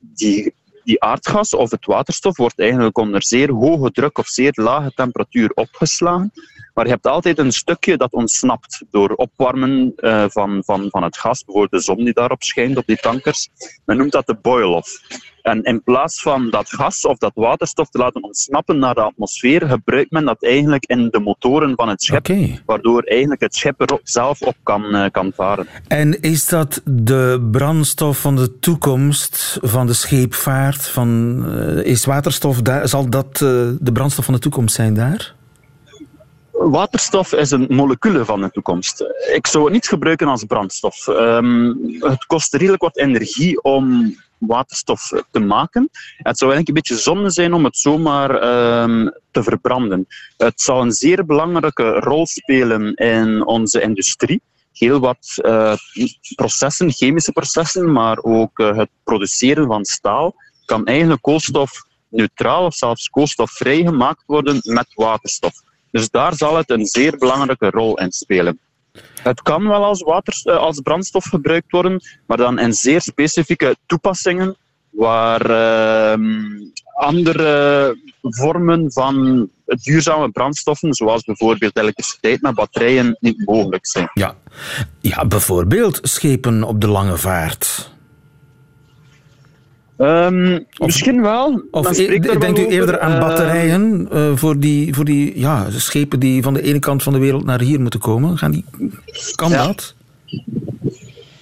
die, 0.00 0.54
die 0.84 1.02
aardgas 1.02 1.54
of 1.54 1.70
het 1.70 1.86
waterstof 1.86 2.36
wordt 2.36 2.60
eigenlijk 2.60 2.98
onder 2.98 3.22
zeer 3.22 3.52
hoge 3.52 3.90
druk 3.90 4.18
of 4.18 4.26
zeer 4.26 4.52
lage 4.54 4.92
temperatuur 4.94 5.50
opgeslagen. 5.54 6.32
Maar 6.80 6.88
je 6.88 6.94
hebt 6.94 7.06
altijd 7.06 7.38
een 7.38 7.52
stukje 7.52 7.96
dat 7.96 8.12
ontsnapt 8.12 8.82
door 8.90 9.10
opwarmen 9.10 9.92
uh, 9.96 10.24
van, 10.28 10.62
van, 10.64 10.88
van 10.90 11.02
het 11.02 11.16
gas, 11.16 11.44
bijvoorbeeld 11.44 11.82
de 11.82 11.92
zon 11.92 12.04
die 12.04 12.12
daarop 12.12 12.42
schijnt 12.42 12.76
op 12.76 12.86
die 12.86 12.96
tankers. 12.96 13.48
Men 13.84 13.96
noemt 13.96 14.12
dat 14.12 14.26
de 14.26 14.36
boil-off. 14.42 15.00
En 15.42 15.62
in 15.62 15.82
plaats 15.82 16.22
van 16.22 16.50
dat 16.50 16.68
gas 16.68 17.04
of 17.04 17.18
dat 17.18 17.32
waterstof 17.34 17.88
te 17.88 17.98
laten 17.98 18.22
ontsnappen 18.22 18.78
naar 18.78 18.94
de 18.94 19.00
atmosfeer, 19.00 19.66
gebruikt 19.68 20.10
men 20.10 20.24
dat 20.24 20.42
eigenlijk 20.42 20.84
in 20.86 21.08
de 21.10 21.20
motoren 21.20 21.74
van 21.76 21.88
het 21.88 22.02
schip, 22.02 22.18
okay. 22.18 22.62
waardoor 22.66 23.02
eigenlijk 23.02 23.40
het 23.40 23.54
schip 23.54 23.80
er 23.80 24.00
zelf 24.02 24.42
op 24.42 24.56
kan, 24.62 24.94
uh, 24.94 25.04
kan 25.10 25.32
varen. 25.34 25.66
En 25.88 26.20
is 26.20 26.46
dat 26.46 26.80
de 26.84 27.48
brandstof 27.50 28.20
van 28.20 28.36
de 28.36 28.58
toekomst, 28.58 29.58
van 29.62 29.86
de 29.86 29.92
scheepvaart? 29.92 30.88
Van, 30.88 31.42
uh, 31.46 31.84
is 31.84 32.04
waterstof, 32.04 32.62
daar, 32.62 32.88
zal 32.88 33.10
dat 33.10 33.36
de 33.38 33.90
brandstof 33.92 34.24
van 34.24 34.34
de 34.34 34.40
toekomst 34.40 34.74
zijn 34.74 34.94
daar? 34.94 35.38
Waterstof 36.68 37.32
is 37.32 37.50
een 37.50 37.66
molecule 37.68 38.24
van 38.24 38.40
de 38.40 38.50
toekomst. 38.50 39.04
Ik 39.34 39.46
zou 39.46 39.64
het 39.64 39.72
niet 39.72 39.88
gebruiken 39.88 40.28
als 40.28 40.44
brandstof. 40.44 41.06
Um, 41.06 41.78
het 42.00 42.24
kost 42.26 42.54
redelijk 42.54 42.82
wat 42.82 42.96
energie 42.96 43.62
om 43.62 44.14
waterstof 44.38 45.10
te 45.30 45.38
maken. 45.38 45.88
Het 46.16 46.38
zou 46.38 46.52
eigenlijk 46.52 46.68
een 46.68 46.74
beetje 46.74 46.96
zonde 46.96 47.30
zijn 47.30 47.52
om 47.52 47.64
het 47.64 47.76
zomaar 47.76 48.30
um, 48.82 49.12
te 49.30 49.42
verbranden. 49.42 50.06
Het 50.36 50.60
zal 50.60 50.80
een 50.80 50.92
zeer 50.92 51.26
belangrijke 51.26 51.90
rol 51.90 52.26
spelen 52.26 52.94
in 52.94 53.46
onze 53.46 53.80
industrie. 53.80 54.42
Heel 54.72 55.00
wat 55.00 55.34
uh, 55.36 55.74
processen, 56.34 56.92
chemische 56.92 57.32
processen, 57.32 57.92
maar 57.92 58.18
ook 58.18 58.58
uh, 58.58 58.76
het 58.76 58.90
produceren 59.04 59.66
van 59.66 59.84
staal 59.84 60.34
kan 60.64 60.86
eigenlijk 60.86 61.22
koolstofneutraal 61.22 62.64
of 62.64 62.74
zelfs 62.74 63.08
koolstofvrij 63.08 63.82
gemaakt 63.82 64.22
worden 64.26 64.60
met 64.62 64.86
waterstof. 64.94 65.52
Dus 65.90 66.10
daar 66.10 66.34
zal 66.34 66.56
het 66.56 66.70
een 66.70 66.86
zeer 66.86 67.18
belangrijke 67.18 67.70
rol 67.70 67.98
in 67.98 68.12
spelen. 68.12 68.58
Het 69.22 69.42
kan 69.42 69.68
wel 69.68 69.84
als, 69.84 70.02
water, 70.02 70.58
als 70.58 70.80
brandstof 70.80 71.24
gebruikt 71.24 71.70
worden, 71.70 72.00
maar 72.26 72.36
dan 72.36 72.58
in 72.58 72.72
zeer 72.72 73.00
specifieke 73.00 73.76
toepassingen 73.86 74.56
waar 74.90 75.50
uh, 75.50 76.26
andere 76.94 77.96
vormen 78.22 78.92
van 78.92 79.48
duurzame 79.64 80.30
brandstoffen, 80.30 80.94
zoals 80.94 81.24
bijvoorbeeld 81.24 81.76
elektriciteit 81.76 82.42
met 82.42 82.54
batterijen, 82.54 83.16
niet 83.20 83.46
mogelijk 83.46 83.86
zijn. 83.86 84.10
Ja, 84.14 84.34
ja 85.00 85.26
bijvoorbeeld 85.26 85.98
schepen 86.02 86.62
op 86.62 86.80
de 86.80 86.88
lange 86.88 87.16
vaart. 87.16 87.90
Um, 90.00 90.66
misschien 90.78 91.22
wel. 91.22 91.62
Of 91.70 91.98
e 91.98 92.18
denkt 92.18 92.58
u 92.58 92.66
eerder 92.66 93.00
aan 93.00 93.20
batterijen 93.20 94.08
uh, 94.12 94.36
voor, 94.36 94.58
die, 94.58 94.94
voor 94.94 95.04
die 95.04 95.38
ja, 95.38 95.70
schepen 95.70 96.20
die 96.20 96.42
van 96.42 96.54
de 96.54 96.62
ene 96.62 96.78
kant 96.78 97.02
van 97.02 97.12
de 97.12 97.18
wereld 97.18 97.44
naar 97.44 97.60
hier 97.60 97.80
moeten 97.80 98.00
komen? 98.00 98.38
Gaan 98.38 98.50
die, 98.50 98.64
kan 99.34 99.50
ja. 99.50 99.66
dat? 99.66 99.94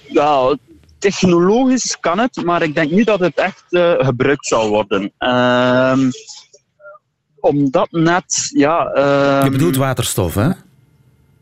Nou, 0.07 0.57
technologisch 0.97 1.97
kan 1.99 2.19
het, 2.19 2.43
maar 2.45 2.61
ik 2.61 2.75
denk 2.75 2.91
niet 2.91 3.05
dat 3.05 3.19
het 3.19 3.35
echt 3.35 3.65
uh, 3.69 3.93
gebruikt 3.97 4.45
zal 4.45 4.69
worden. 4.69 5.11
Uh, 5.19 5.97
omdat 7.39 7.91
net, 7.91 8.49
ja... 8.53 8.91
Uh, 8.95 9.43
Je 9.43 9.49
bedoelt 9.49 9.75
waterstof, 9.75 10.33
hè? 10.33 10.49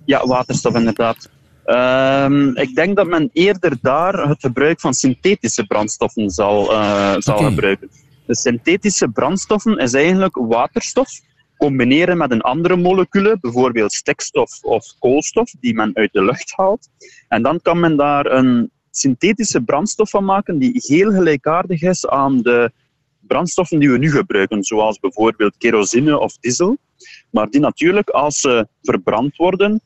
Ja, 0.05 0.25
waterstof 0.27 0.75
inderdaad. 0.75 1.29
Um, 1.69 2.55
ik 2.55 2.75
denk 2.75 2.95
dat 2.95 3.07
men 3.07 3.29
eerder 3.33 3.77
daar 3.81 4.27
het 4.27 4.39
gebruik 4.39 4.79
van 4.79 4.93
synthetische 4.93 5.65
brandstoffen 5.65 6.29
zal, 6.29 6.71
uh, 6.71 7.15
zal 7.17 7.35
okay. 7.35 7.49
gebruiken. 7.49 7.89
De 8.25 8.35
synthetische 8.35 9.07
brandstoffen 9.09 9.77
is 9.77 9.93
eigenlijk 9.93 10.35
waterstof 10.35 11.09
combineren 11.57 12.17
met 12.17 12.31
een 12.31 12.41
andere 12.41 12.75
moleculen, 12.75 13.39
bijvoorbeeld 13.41 13.93
stikstof 13.93 14.63
of 14.63 14.93
koolstof, 14.99 15.51
die 15.59 15.73
men 15.73 15.91
uit 15.93 16.13
de 16.13 16.23
lucht 16.23 16.53
haalt. 16.55 16.89
En 17.27 17.41
dan 17.41 17.61
kan 17.61 17.79
men 17.79 17.97
daar 17.97 18.25
een 18.25 18.71
synthetische 18.91 19.61
brandstof 19.61 20.09
van 20.09 20.25
maken 20.25 20.57
die 20.57 20.71
heel 20.73 21.11
gelijkaardig 21.11 21.81
is 21.81 22.07
aan 22.07 22.41
de 22.41 22.71
brandstoffen 23.19 23.79
die 23.79 23.91
we 23.91 23.97
nu 23.97 24.11
gebruiken, 24.11 24.63
zoals 24.63 24.99
bijvoorbeeld 24.99 25.57
kerosine 25.57 26.19
of 26.19 26.37
diesel, 26.37 26.77
maar 27.29 27.49
die 27.49 27.59
natuurlijk 27.59 28.09
als 28.09 28.39
ze 28.39 28.67
verbrand 28.81 29.35
worden 29.35 29.81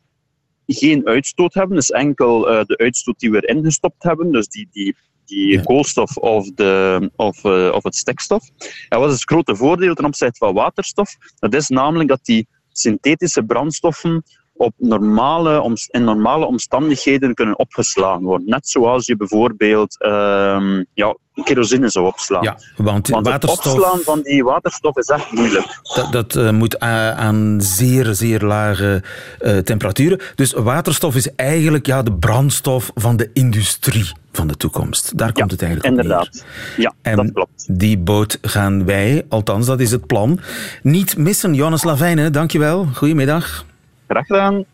geen 0.74 1.08
uitstoot 1.08 1.54
hebben, 1.54 1.76
dus 1.76 1.90
enkel 1.90 2.52
uh, 2.52 2.64
de 2.66 2.78
uitstoot 2.78 3.20
die 3.20 3.32
we 3.32 3.48
erin 3.48 3.64
gestopt 3.64 4.04
hebben, 4.04 4.32
dus 4.32 4.48
die, 4.48 4.68
die, 4.72 4.96
die 5.26 5.52
ja. 5.52 5.62
koolstof 5.62 6.18
of, 6.18 6.52
de, 6.52 7.12
of, 7.16 7.44
uh, 7.44 7.72
of 7.74 7.84
het 7.84 7.96
stikstof. 7.96 8.50
En 8.90 9.00
wat 9.00 9.10
is 9.10 9.16
het 9.16 9.30
grote 9.30 9.56
voordeel 9.56 9.94
ten 9.94 10.06
opzichte 10.06 10.38
van 10.38 10.54
waterstof? 10.54 11.16
Dat 11.40 11.54
is 11.54 11.68
namelijk 11.68 12.10
dat 12.10 12.26
die 12.26 12.48
synthetische 12.72 13.44
brandstoffen 13.44 14.24
op 14.62 14.74
normale, 14.78 15.78
in 15.88 16.04
normale 16.04 16.46
omstandigheden 16.46 17.34
kunnen 17.34 17.60
opgeslagen 17.60 18.24
worden. 18.24 18.50
Net 18.50 18.70
zoals 18.70 19.06
je 19.06 19.16
bijvoorbeeld 19.16 19.96
uh, 20.00 20.80
ja, 20.94 21.16
kerosine 21.44 21.90
zou 21.90 22.06
opslaan. 22.06 22.44
Ja, 22.44 22.58
want, 22.76 23.08
want 23.08 23.28
waterstof... 23.28 23.64
het 23.64 23.74
opslaan 23.74 24.00
van 24.00 24.22
die 24.22 24.44
waterstof 24.44 24.98
is 24.98 25.08
echt 25.08 25.32
moeilijk. 25.32 25.80
Dat, 25.96 26.12
dat 26.12 26.36
uh, 26.36 26.52
moet 26.52 26.80
aan 26.80 27.58
zeer, 27.62 28.14
zeer 28.14 28.42
lage 28.42 29.04
uh, 29.42 29.58
temperaturen. 29.58 30.20
Dus 30.36 30.54
waterstof 30.54 31.16
is 31.16 31.36
eigenlijk 31.36 31.86
ja, 31.86 32.04
de 32.04 32.14
brandstof 32.14 32.92
van 32.96 33.18
de 33.18 33.30
industrie 33.34 34.12
van 34.32 34.48
de 34.48 34.58
toekomst. 34.58 35.18
Daar 35.18 35.32
komt 35.32 35.50
ja, 35.50 35.56
het 35.56 35.62
eigenlijk 35.62 35.96
inderdaad. 35.96 36.28
op 36.28 36.44
neer. 36.78 36.92
Ja, 37.04 37.16
dat 37.16 37.32
klopt. 37.32 37.66
Die 37.80 37.98
boot 37.98 38.38
gaan 38.42 38.86
wij, 38.86 39.26
althans 39.30 39.66
dat 39.66 39.80
is 39.80 39.92
het 39.92 40.08
plan, 40.08 40.40
niet 40.84 41.18
missen. 41.18 41.54
Jonas 41.54 41.84
Lavijnen, 41.84 42.32
dankjewel. 42.32 42.88
Goedemiddag. 42.94 43.66
Graag 44.12 44.26
gedaan. 44.26 44.66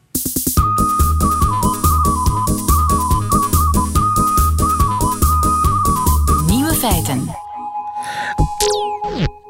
Nieuwe 6.48 6.74
feiten. 6.74 7.30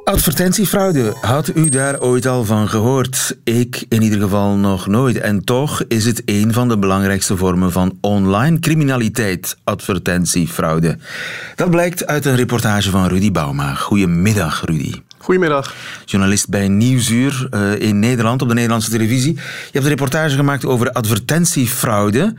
Advertentiefraude, 0.03 1.17
had 1.21 1.55
u 1.55 1.69
daar 1.69 1.99
ooit 1.99 2.25
al 2.25 2.45
van 2.45 2.69
gehoord? 2.69 3.37
Ik 3.43 3.85
in 3.89 4.01
ieder 4.01 4.19
geval 4.19 4.55
nog 4.55 4.87
nooit. 4.87 5.17
En 5.17 5.43
toch 5.43 5.83
is 5.87 6.05
het 6.05 6.21
een 6.25 6.53
van 6.53 6.67
de 6.67 6.77
belangrijkste 6.77 7.37
vormen 7.37 7.71
van 7.71 7.97
online 8.01 8.59
criminaliteit, 8.59 9.57
advertentiefraude. 9.63 10.97
Dat 11.55 11.69
blijkt 11.69 12.07
uit 12.07 12.25
een 12.25 12.35
reportage 12.35 12.89
van 12.89 13.07
Rudy 13.07 13.31
Bauma. 13.31 13.73
Goedemiddag, 13.73 14.65
Rudy. 14.65 14.93
Goedemiddag. 15.27 15.75
Journalist 16.05 16.49
bij 16.49 16.67
Nieuwsuur 16.67 17.47
uh, 17.51 17.79
in 17.79 17.99
Nederland, 17.99 18.41
op 18.41 18.47
de 18.47 18.53
Nederlandse 18.53 18.89
televisie. 18.89 19.33
Je 19.33 19.41
hebt 19.71 19.83
een 19.83 19.89
reportage 19.89 20.35
gemaakt 20.35 20.65
over 20.65 20.91
advertentiefraude. 20.91 22.33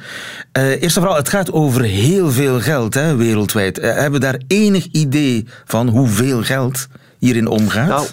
Uh, 0.58 0.82
eerst 0.82 0.96
en 0.96 1.02
vooral, 1.02 1.16
het 1.16 1.28
gaat 1.28 1.52
over 1.52 1.82
heel 1.82 2.30
veel 2.30 2.60
geld 2.60 2.94
hè, 2.94 3.16
wereldwijd. 3.16 3.78
Uh, 3.78 3.84
hebben 3.84 4.12
we 4.12 4.18
daar 4.18 4.40
enig 4.46 4.86
idee 4.86 5.46
van 5.64 5.88
hoeveel 5.88 6.42
geld 6.42 6.86
hierin 7.18 7.46
omgaat? 7.46 7.88
Nou. 7.88 8.06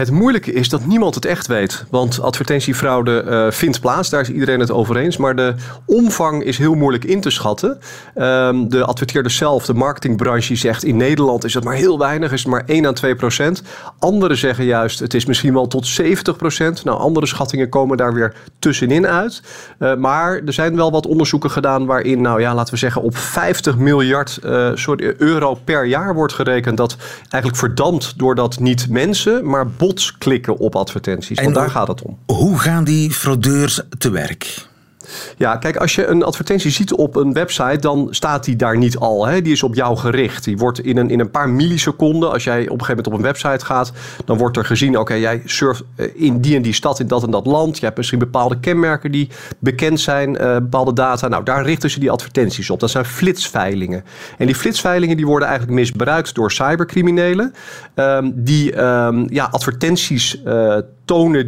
Het 0.00 0.10
moeilijke 0.10 0.52
is 0.52 0.68
dat 0.68 0.86
niemand 0.86 1.14
het 1.14 1.24
echt 1.24 1.46
weet. 1.46 1.84
Want 1.90 2.20
advertentiefraude 2.20 3.24
uh, 3.26 3.50
vindt 3.50 3.80
plaats, 3.80 4.10
daar 4.10 4.20
is 4.20 4.30
iedereen 4.30 4.60
het 4.60 4.70
over 4.70 4.96
eens. 4.96 5.16
Maar 5.16 5.36
de 5.36 5.54
omvang 5.84 6.42
is 6.42 6.58
heel 6.58 6.74
moeilijk 6.74 7.04
in 7.04 7.20
te 7.20 7.30
schatten. 7.30 7.78
Um, 8.16 8.68
de 8.68 8.84
adverteerder 8.84 9.32
zelf, 9.32 9.66
de 9.66 9.74
marketingbranche, 9.74 10.56
zegt 10.56 10.84
in 10.84 10.96
Nederland 10.96 11.44
is 11.44 11.54
het 11.54 11.64
maar 11.64 11.74
heel 11.74 11.98
weinig, 11.98 12.32
is 12.32 12.42
het 12.42 12.50
maar 12.50 12.62
1 12.66 12.86
à 12.86 12.92
2 12.92 13.14
procent. 13.14 13.62
Anderen 13.98 14.36
zeggen 14.36 14.64
juist 14.64 14.98
het 14.98 15.14
is 15.14 15.26
misschien 15.26 15.52
wel 15.52 15.66
tot 15.66 15.86
70 15.86 16.36
procent. 16.36 16.84
Nou, 16.84 16.98
andere 16.98 17.26
schattingen 17.26 17.68
komen 17.68 17.96
daar 17.96 18.14
weer 18.14 18.34
tussenin 18.58 19.06
uit. 19.06 19.42
Uh, 19.78 19.94
maar 19.94 20.40
er 20.46 20.52
zijn 20.52 20.76
wel 20.76 20.90
wat 20.90 21.06
onderzoeken 21.06 21.50
gedaan 21.50 21.86
waarin, 21.86 22.20
nou 22.20 22.40
ja, 22.40 22.54
laten 22.54 22.72
we 22.72 22.78
zeggen, 22.78 23.02
op 23.02 23.16
50 23.16 23.76
miljard 23.76 24.38
sorry, 24.74 25.14
euro 25.18 25.54
per 25.64 25.86
jaar 25.86 26.14
wordt 26.14 26.32
gerekend. 26.32 26.76
Dat 26.76 26.96
eigenlijk 27.20 27.56
verdampt 27.56 28.18
doordat 28.18 28.60
niet 28.60 28.88
mensen, 28.88 29.46
maar 29.50 29.68
klikken 30.18 30.56
op 30.56 30.76
advertenties. 30.76 31.38
En 31.38 31.44
want 31.44 31.56
daar 31.56 31.70
gaat 31.70 31.88
het 31.88 32.02
om. 32.02 32.18
Hoe 32.26 32.58
gaan 32.58 32.84
die 32.84 33.10
fraudeurs 33.10 33.80
te 33.98 34.10
werk? 34.10 34.68
Ja, 35.36 35.56
kijk, 35.56 35.76
als 35.76 35.94
je 35.94 36.06
een 36.06 36.22
advertentie 36.22 36.70
ziet 36.70 36.92
op 36.92 37.16
een 37.16 37.32
website, 37.32 37.78
dan 37.78 38.08
staat 38.10 38.44
die 38.44 38.56
daar 38.56 38.78
niet 38.78 38.96
al. 38.96 39.26
Hè? 39.26 39.42
Die 39.42 39.52
is 39.52 39.62
op 39.62 39.74
jou 39.74 39.96
gericht. 39.96 40.44
Die 40.44 40.58
wordt 40.58 40.80
in 40.80 40.96
een, 40.96 41.10
in 41.10 41.20
een 41.20 41.30
paar 41.30 41.48
milliseconden, 41.48 42.32
als 42.32 42.44
jij 42.44 42.60
op 42.60 42.80
een 42.80 42.84
gegeven 42.84 42.88
moment 42.88 43.06
op 43.06 43.12
een 43.12 43.22
website 43.22 43.64
gaat, 43.64 43.92
dan 44.24 44.38
wordt 44.38 44.56
er 44.56 44.64
gezien, 44.64 44.98
oké, 44.98 45.14
jij 45.14 45.42
surft 45.44 45.82
in 46.14 46.40
die 46.40 46.56
en 46.56 46.62
die 46.62 46.72
stad, 46.72 47.00
in 47.00 47.06
dat 47.06 47.22
en 47.22 47.30
dat 47.30 47.46
land. 47.46 47.78
Je 47.78 47.84
hebt 47.84 47.96
misschien 47.96 48.18
bepaalde 48.18 48.60
kenmerken 48.60 49.12
die 49.12 49.28
bekend 49.58 50.00
zijn, 50.00 50.30
uh, 50.30 50.54
bepaalde 50.54 50.92
data. 50.92 51.28
Nou, 51.28 51.44
daar 51.44 51.64
richten 51.64 51.90
ze 51.90 52.00
die 52.00 52.10
advertenties 52.10 52.70
op. 52.70 52.80
Dat 52.80 52.90
zijn 52.90 53.04
flitsveilingen. 53.04 54.04
En 54.38 54.46
die 54.46 54.54
flitsveilingen 54.54 55.16
die 55.16 55.26
worden 55.26 55.48
eigenlijk 55.48 55.78
misbruikt 55.78 56.34
door 56.34 56.52
cybercriminelen. 56.52 57.54
Um, 57.94 58.32
die 58.36 58.82
um, 58.82 59.26
ja, 59.30 59.48
advertenties 59.50 60.40
uh, 60.46 60.76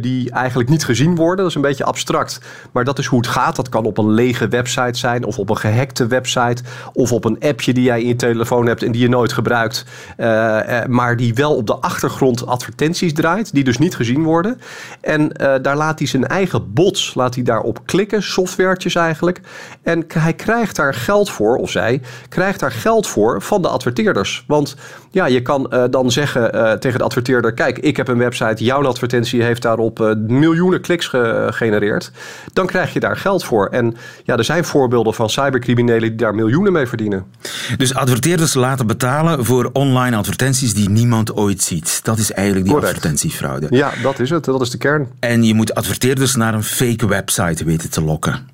die 0.01 0.31
eigenlijk 0.31 0.69
niet 0.69 0.85
gezien 0.85 1.15
worden. 1.15 1.37
Dat 1.37 1.47
is 1.47 1.55
een 1.55 1.61
beetje 1.61 1.83
abstract, 1.83 2.39
maar 2.71 2.83
dat 2.83 2.99
is 2.99 3.05
hoe 3.05 3.19
het 3.19 3.27
gaat. 3.27 3.55
Dat 3.55 3.69
kan 3.69 3.85
op 3.85 3.97
een 3.97 4.11
lege 4.11 4.47
website 4.47 4.99
zijn 4.99 5.23
of 5.23 5.39
op 5.39 5.49
een 5.49 5.57
gehackte 5.57 6.07
website 6.07 6.63
of 6.93 7.11
op 7.11 7.25
een 7.25 7.39
appje 7.39 7.73
die 7.73 7.83
jij 7.83 8.01
in 8.01 8.07
je 8.07 8.15
telefoon 8.15 8.65
hebt 8.65 8.83
en 8.83 8.91
die 8.91 9.01
je 9.01 9.09
nooit 9.09 9.33
gebruikt, 9.33 9.85
uh, 10.17 10.25
uh, 10.27 10.85
maar 10.85 11.17
die 11.17 11.33
wel 11.33 11.55
op 11.55 11.67
de 11.67 11.75
achtergrond 11.75 12.45
advertenties 12.45 13.13
draait, 13.13 13.53
die 13.53 13.63
dus 13.63 13.77
niet 13.77 13.95
gezien 13.95 14.23
worden. 14.23 14.61
En 15.01 15.21
uh, 15.21 15.53
daar 15.61 15.77
laat 15.77 15.99
hij 15.99 16.07
zijn 16.07 16.27
eigen 16.27 16.73
bots, 16.73 17.13
laat 17.13 17.35
hij 17.35 17.43
daarop 17.43 17.79
klikken, 17.85 18.23
softwaretjes 18.23 18.95
eigenlijk. 18.95 19.41
En 19.83 20.05
hij 20.07 20.33
krijgt 20.33 20.75
daar 20.75 20.93
geld 20.93 21.29
voor, 21.29 21.55
of 21.55 21.69
zij 21.69 22.01
krijgt 22.29 22.59
daar 22.59 22.71
geld 22.71 23.07
voor 23.07 23.41
van 23.41 23.61
de 23.61 23.67
adverteerders. 23.67 24.43
Want 24.47 24.75
ja, 25.11 25.25
je 25.25 25.41
kan 25.41 25.73
dan 25.89 26.11
zeggen 26.11 26.79
tegen 26.79 26.97
de 26.97 27.05
adverteerder, 27.05 27.53
kijk, 27.53 27.79
ik 27.79 27.97
heb 27.97 28.07
een 28.07 28.17
website, 28.17 28.63
jouw 28.63 28.85
advertentie 28.85 29.43
heeft 29.43 29.52
heeft 29.53 29.65
daarop 29.65 29.99
uh, 29.99 30.13
miljoenen 30.27 30.81
kliks 30.81 31.07
gegenereerd, 31.07 32.11
dan 32.53 32.65
krijg 32.65 32.93
je 32.93 32.99
daar 32.99 33.17
geld 33.17 33.43
voor. 33.43 33.67
En 33.67 33.95
ja, 34.23 34.37
er 34.37 34.43
zijn 34.43 34.65
voorbeelden 34.65 35.13
van 35.13 35.29
cybercriminelen 35.29 36.09
die 36.09 36.15
daar 36.15 36.35
miljoenen 36.35 36.73
mee 36.73 36.87
verdienen. 36.87 37.25
Dus 37.77 37.93
adverteerders 37.93 38.53
laten 38.53 38.87
betalen 38.87 39.45
voor 39.45 39.69
online 39.73 40.15
advertenties 40.15 40.73
die 40.73 40.89
niemand 40.89 41.35
ooit 41.35 41.61
ziet. 41.61 41.99
Dat 42.03 42.17
is 42.17 42.31
eigenlijk 42.31 42.65
die 42.65 42.75
Correct. 42.75 42.95
advertentiefraude. 42.95 43.67
Ja, 43.69 43.91
dat 44.01 44.19
is 44.19 44.29
het. 44.29 44.45
Dat 44.45 44.61
is 44.61 44.69
de 44.69 44.77
kern. 44.77 45.07
En 45.19 45.43
je 45.43 45.53
moet 45.53 45.75
adverteerders 45.75 46.35
naar 46.35 46.53
een 46.53 46.63
fake 46.63 47.07
website 47.07 47.65
weten 47.65 47.89
te 47.89 48.01
lokken. 48.01 48.52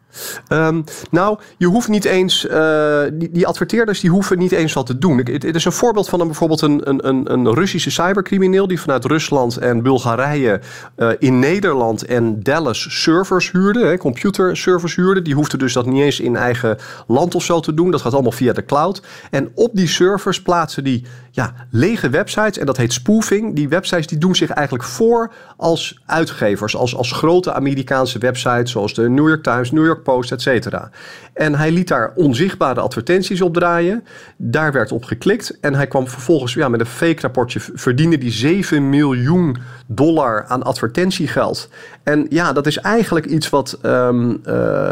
Um, 0.49 0.83
nou, 1.11 1.39
je 1.57 1.67
hoeft 1.67 1.87
niet 1.87 2.05
eens, 2.05 2.45
uh, 2.45 3.01
die, 3.13 3.31
die, 3.31 3.47
adverteerders 3.47 3.99
die 3.99 4.09
hoeven 4.09 4.37
niet 4.37 4.51
eens 4.51 4.73
wat 4.73 4.85
te 4.85 4.97
doen. 4.97 5.17
Het, 5.17 5.55
is 5.55 5.65
een 5.65 5.71
voorbeeld 5.71 6.09
van 6.09 6.19
een, 6.19 6.27
bijvoorbeeld 6.27 6.61
een, 6.61 7.07
een, 7.07 7.31
een 7.31 7.53
Russische 7.53 7.91
cybercrimineel 7.91 8.67
die 8.67 8.81
vanuit 8.81 9.05
Rusland 9.05 9.57
en 9.57 9.81
Bulgarije 9.81 10.61
uh, 10.97 11.09
in 11.19 11.39
Nederland 11.39 12.05
en 12.05 12.43
Dallas 12.43 13.01
servers 13.01 13.51
huurde, 13.51 13.85
hè, 13.85 13.97
computerservers 13.97 14.95
huurde. 14.95 15.21
Die 15.21 15.35
hoefde 15.35 15.57
dus 15.57 15.73
dat 15.73 15.85
niet 15.85 16.03
eens 16.03 16.19
in 16.19 16.35
eigen 16.35 16.77
land 17.07 17.35
of 17.35 17.43
zo 17.43 17.59
te 17.59 17.73
doen. 17.73 17.91
Dat 17.91 18.01
gaat 18.01 18.13
allemaal 18.13 18.31
via 18.31 18.53
de 18.53 18.65
cloud. 18.65 19.01
En 19.31 19.51
op 19.55 19.71
die 19.73 19.87
servers 19.87 20.41
plaatsen 20.41 20.83
die 20.83 21.05
ja, 21.31 21.53
lege 21.71 22.09
websites 22.09 22.57
en 22.57 22.65
dat 22.65 22.77
heet 22.77 22.93
spoofing. 22.93 23.55
Die 23.55 23.69
websites 23.69 24.07
die 24.07 24.17
doen 24.17 24.35
zich 24.35 24.49
eigenlijk 24.49 24.83
voor 24.83 25.31
als 25.57 26.01
uitgevers, 26.05 26.75
als, 26.75 26.95
als 26.95 27.11
grote 27.11 27.53
Amerikaanse 27.53 28.19
websites 28.19 28.71
zoals 28.71 28.93
de 28.93 29.09
New 29.09 29.27
York 29.27 29.43
Times, 29.43 29.71
New 29.71 29.85
York 29.85 29.98
Post, 30.03 30.31
et 30.31 30.41
cetera. 30.41 30.89
En 31.33 31.55
hij 31.55 31.71
liet 31.71 31.87
daar 31.87 32.11
onzichtbare 32.15 32.79
advertenties 32.79 33.41
op 33.41 33.53
draaien. 33.53 34.03
Daar 34.37 34.71
werd 34.71 34.91
op 34.91 35.03
geklikt. 35.03 35.59
En 35.59 35.73
hij 35.75 35.87
kwam 35.87 36.07
vervolgens 36.07 36.53
ja, 36.53 36.69
met 36.69 36.79
een 36.79 36.85
fake 36.85 37.21
rapportje. 37.21 37.59
Verdiende 37.73 38.17
die 38.17 38.31
7 38.31 38.89
miljoen 38.89 39.57
dollar 39.91 40.45
aan 40.47 40.63
advertentiegeld. 40.63 41.69
En 42.03 42.25
ja, 42.29 42.53
dat 42.53 42.67
is 42.67 42.77
eigenlijk 42.77 43.25
iets 43.25 43.49
wat. 43.49 43.77
ehm, 43.81 44.35
eh, 44.43 44.91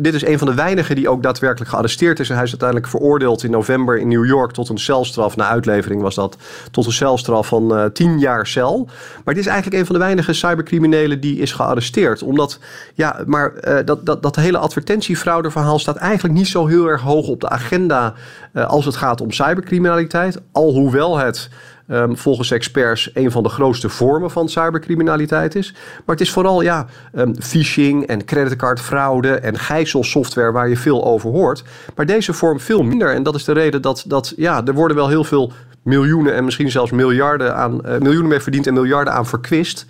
dit 0.00 0.14
is 0.14 0.24
een 0.26 0.38
van 0.38 0.46
de 0.48 0.54
weinigen 0.54 0.96
die 0.96 1.08
ook 1.08 1.22
daadwerkelijk 1.22 1.70
gearresteerd 1.70 2.20
is. 2.20 2.28
En 2.28 2.34
hij 2.34 2.44
is 2.44 2.50
uiteindelijk 2.50 2.90
veroordeeld 2.90 3.42
in 3.42 3.50
november 3.50 3.98
in 3.98 4.08
New 4.08 4.26
York 4.26 4.52
tot 4.52 4.68
een 4.68 4.78
celstraf. 4.78 5.36
Na 5.36 5.48
uitlevering 5.48 6.02
was 6.02 6.14
dat. 6.14 6.36
Tot 6.70 6.86
een 6.86 6.92
celstraf 6.92 7.46
van 7.46 7.76
eh 7.76 7.84
10 7.84 8.18
jaar 8.18 8.46
cel. 8.46 8.88
Maar 9.24 9.34
dit 9.34 9.42
is 9.44 9.50
eigenlijk 9.50 9.80
een 9.80 9.86
van 9.86 9.94
de 9.94 10.00
weinige 10.00 10.32
cybercriminelen 10.32 11.20
die 11.20 11.38
is 11.38 11.52
gearresteerd. 11.52 12.22
Omdat, 12.22 12.58
ja, 12.94 13.20
maar 13.26 13.54
eh, 13.54 13.86
dat, 13.86 14.06
dat, 14.06 14.22
dat 14.22 14.36
hele 14.36 14.58
advertentiefraudeverhaal 14.58 15.78
staat 15.78 15.96
eigenlijk 15.96 16.34
niet 16.34 16.48
zo 16.48 16.66
heel 16.66 16.86
erg 16.86 17.00
hoog 17.00 17.28
op 17.28 17.40
de 17.40 17.48
agenda. 17.48 18.14
als 18.52 18.84
het 18.84 18.96
gaat 18.96 19.20
om 19.20 19.32
cybercriminaliteit. 19.32 20.40
Alhoewel 20.52 21.18
het. 21.18 21.48
Ehm, 21.88 22.14
volgens 22.14 22.50
experts 22.50 23.10
een 23.14 23.30
van 23.30 23.42
de 23.42 23.48
grootste 23.48 23.88
vormen 23.88 24.30
van 24.30 24.48
cybercriminaliteit 24.48 25.54
is. 25.54 25.72
Maar 25.72 26.16
het 26.16 26.20
is 26.20 26.32
vooral 26.32 26.60
ja, 26.60 26.86
ehm, 27.12 27.34
phishing 27.34 28.06
en 28.06 28.24
creditcardfraude 28.24 29.34
en 29.34 29.58
gijzelsoftware 29.58 30.52
waar 30.52 30.68
je 30.68 30.76
veel 30.76 31.04
over 31.04 31.30
hoort. 31.30 31.64
Maar 31.96 32.06
deze 32.06 32.32
vorm 32.32 32.60
veel 32.60 32.82
minder. 32.82 33.14
En 33.14 33.22
dat 33.22 33.34
is 33.34 33.44
de 33.44 33.52
reden 33.52 33.82
dat, 33.82 34.04
dat 34.06 34.32
ja, 34.36 34.66
er 34.66 34.74
worden 34.74 34.96
wel 34.96 35.08
heel 35.08 35.24
veel 35.24 35.52
miljoenen 35.82 36.34
en 36.34 36.44
misschien 36.44 36.70
zelfs 36.70 36.90
miljarden 36.90 37.54
aan 37.54 37.84
eh, 37.84 37.98
miljoenen 37.98 38.28
mee 38.28 38.40
verdiend 38.40 38.66
en 38.66 38.74
miljarden 38.74 39.12
aan 39.12 39.26
verkwist. 39.26 39.86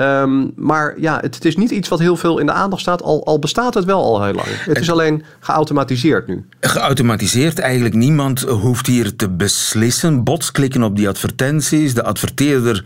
Ehm, 0.00 0.46
maar 0.56 0.94
ja, 1.00 1.18
het, 1.20 1.34
het 1.34 1.44
is 1.44 1.56
niet 1.56 1.70
iets 1.70 1.88
wat 1.88 1.98
heel 1.98 2.16
veel 2.16 2.38
in 2.38 2.46
de 2.46 2.52
aandacht 2.52 2.82
staat, 2.82 3.02
al, 3.02 3.24
al 3.26 3.38
bestaat 3.38 3.74
het 3.74 3.84
wel 3.84 4.02
al 4.02 4.24
heel 4.24 4.34
lang. 4.34 4.48
Het 4.48 4.78
is 4.80 4.90
alleen 4.90 5.24
geautomatiseerd 5.40 6.26
nu. 6.26 6.44
Geautomatiseerd, 6.60 7.58
eigenlijk 7.58 7.94
niemand 7.94 8.40
hoeft 8.40 8.86
hier 8.86 9.16
te 9.16 9.28
beslissen. 9.28 10.24
Bots 10.24 10.52
klikken 10.52 10.82
op 10.82 10.96
die 10.96 11.08
advertenties, 11.08 11.94
de 11.94 12.02
adverteerder 12.02 12.84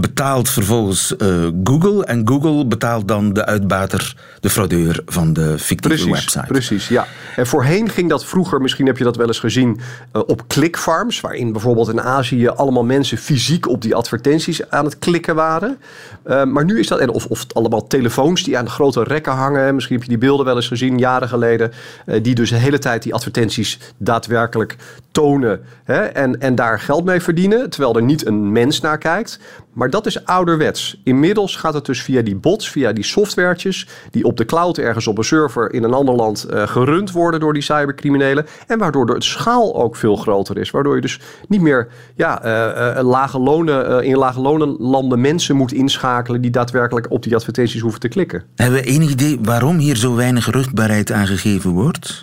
betaalt 0.00 0.48
vervolgens 0.48 1.16
eh, 1.16 1.28
Google 1.64 2.04
en 2.04 2.28
Google 2.28 2.66
betaalt 2.66 3.08
dan 3.08 3.32
de 3.32 3.44
uitbater, 3.44 4.16
de 4.40 4.50
fraudeur 4.50 5.02
van 5.06 5.32
de 5.32 5.58
fictieve 5.58 6.04
Precies, 6.04 6.24
website. 6.24 6.46
precies, 6.46 6.88
ja. 6.88 7.06
En 7.36 7.46
voorheen 7.46 7.88
ging 7.88 8.08
dat 8.08 8.24
vroeger, 8.24 8.60
misschien 8.60 8.86
heb 8.86 8.98
je 8.98 9.04
dat 9.04 9.16
wel 9.16 9.26
eens 9.26 9.38
gezien, 9.38 9.80
eh, 10.12 10.22
op 10.26 10.46
clickfarms, 10.46 11.20
waarin 11.20 11.52
bijvoorbeeld 11.52 11.88
in 11.88 12.00
Azië 12.00 12.48
allemaal 12.48 12.84
mensen 12.84 13.18
fysiek 13.18 13.68
op 13.68 13.82
die 13.82 13.94
advertenties 13.94 14.70
aan 14.70 14.84
het 14.84 14.98
klikken 14.98 15.34
waren. 15.34 15.78
Eh, 16.22 16.44
maar 16.56 16.64
nu 16.64 16.78
is 16.78 16.86
dat, 16.86 16.98
en 16.98 17.10
of, 17.10 17.26
of 17.26 17.46
allemaal 17.52 17.86
telefoons 17.86 18.42
die 18.42 18.58
aan 18.58 18.64
de 18.64 18.70
grote 18.70 19.02
rekken 19.02 19.32
hangen, 19.32 19.74
misschien 19.74 19.94
heb 19.96 20.04
je 20.04 20.10
die 20.10 20.18
beelden 20.18 20.46
wel 20.46 20.56
eens 20.56 20.68
gezien, 20.68 20.98
jaren 20.98 21.28
geleden, 21.28 21.72
eh, 22.06 22.22
die 22.22 22.34
dus 22.34 22.50
de 22.50 22.56
hele 22.56 22.78
tijd 22.78 23.02
die 23.02 23.14
advertenties 23.14 23.78
daadwerkelijk 23.96 24.76
tonen 25.10 25.60
hè, 25.84 26.04
en, 26.04 26.40
en 26.40 26.54
daar 26.54 26.80
geld 26.80 27.04
mee 27.04 27.20
verdienen, 27.20 27.70
terwijl 27.70 27.96
er 27.96 28.02
niet 28.02 28.26
een 28.26 28.52
mens 28.52 28.80
naar 28.80 28.98
kijkt. 28.98 29.40
Maar 29.76 29.90
dat 29.90 30.06
is 30.06 30.24
ouderwets. 30.24 31.00
Inmiddels 31.04 31.56
gaat 31.56 31.74
het 31.74 31.84
dus 31.84 32.02
via 32.02 32.22
die 32.22 32.36
bots, 32.36 32.70
via 32.70 32.92
die 32.92 33.04
softwaretjes, 33.04 33.88
die 34.10 34.24
op 34.24 34.36
de 34.36 34.44
cloud 34.44 34.78
ergens 34.78 35.06
op 35.06 35.18
een 35.18 35.24
server 35.24 35.72
in 35.72 35.82
een 35.82 35.92
ander 35.92 36.14
land 36.14 36.44
eh, 36.44 36.62
gerund 36.66 37.12
worden 37.12 37.40
door 37.40 37.52
die 37.52 37.62
cybercriminelen. 37.62 38.46
En 38.66 38.78
waardoor 38.78 39.06
de 39.06 39.14
schaal 39.18 39.82
ook 39.82 39.96
veel 39.96 40.16
groter 40.16 40.58
is. 40.58 40.70
Waardoor 40.70 40.94
je 40.94 41.00
dus 41.00 41.20
niet 41.48 41.60
meer 41.60 41.88
ja, 42.14 42.42
eh, 42.42 42.98
eh, 42.98 43.06
lage 43.06 43.38
lonen, 43.38 44.04
in 44.04 44.16
lage 44.16 44.40
lonenlanden 44.40 45.20
mensen 45.20 45.56
moet 45.56 45.72
inschakelen 45.72 46.40
die 46.40 46.50
daadwerkelijk 46.50 47.10
op 47.10 47.22
die 47.22 47.34
advertenties 47.34 47.80
hoeven 47.80 48.00
te 48.00 48.08
klikken. 48.08 48.42
Hebben 48.54 48.80
we 48.80 48.86
enig 48.86 49.10
idee 49.10 49.38
waarom 49.42 49.78
hier 49.78 49.96
zo 49.96 50.14
weinig 50.14 50.50
rugbaarheid 50.50 51.12
aangegeven 51.12 51.70
wordt? 51.70 52.20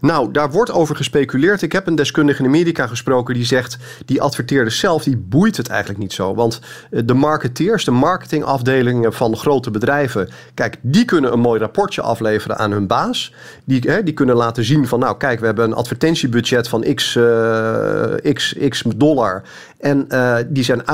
Nou, 0.00 0.30
daar 0.30 0.50
wordt 0.50 0.72
over 0.72 0.96
gespeculeerd. 0.96 1.62
Ik 1.62 1.72
heb 1.72 1.86
een 1.86 1.94
deskundige 1.94 2.42
in 2.42 2.48
Amerika 2.48 2.86
gesproken 2.86 3.34
die 3.34 3.44
zegt... 3.44 3.76
die 4.04 4.22
adverteerders 4.22 4.78
zelf, 4.78 5.02
die 5.02 5.16
boeit 5.16 5.56
het 5.56 5.68
eigenlijk 5.68 6.00
niet 6.00 6.12
zo. 6.12 6.34
Want 6.34 6.60
eh, 6.90 7.00
de 7.04 7.14
marketeers, 7.14 7.84
de 7.84 7.90
marketingafdelingen 7.90 9.12
van 9.12 9.36
grote 9.36 9.70
bedrijven... 9.70 10.28
kijk, 10.54 10.76
die 10.80 11.04
kunnen 11.04 11.32
een 11.32 11.40
mooi 11.40 11.60
rapportje 11.60 12.02
afleveren 12.02 12.58
aan 12.58 12.70
hun 12.70 12.86
baas. 12.86 13.34
Die, 13.64 13.80
hè, 13.86 14.02
die 14.02 14.14
kunnen 14.14 14.36
laten 14.36 14.64
zien 14.64 14.86
van... 14.86 14.98
nou, 14.98 15.16
kijk, 15.16 15.40
we 15.40 15.46
hebben 15.46 15.64
een 15.64 15.74
advertentiebudget 15.74 16.68
van 16.68 16.94
x, 16.94 17.16
eh, 17.16 18.32
x, 18.32 18.54
x 18.68 18.82
dollar... 18.96 19.42
En 19.78 20.08
eh, 20.08 20.36
die 20.48 20.64
zijn 20.64 20.88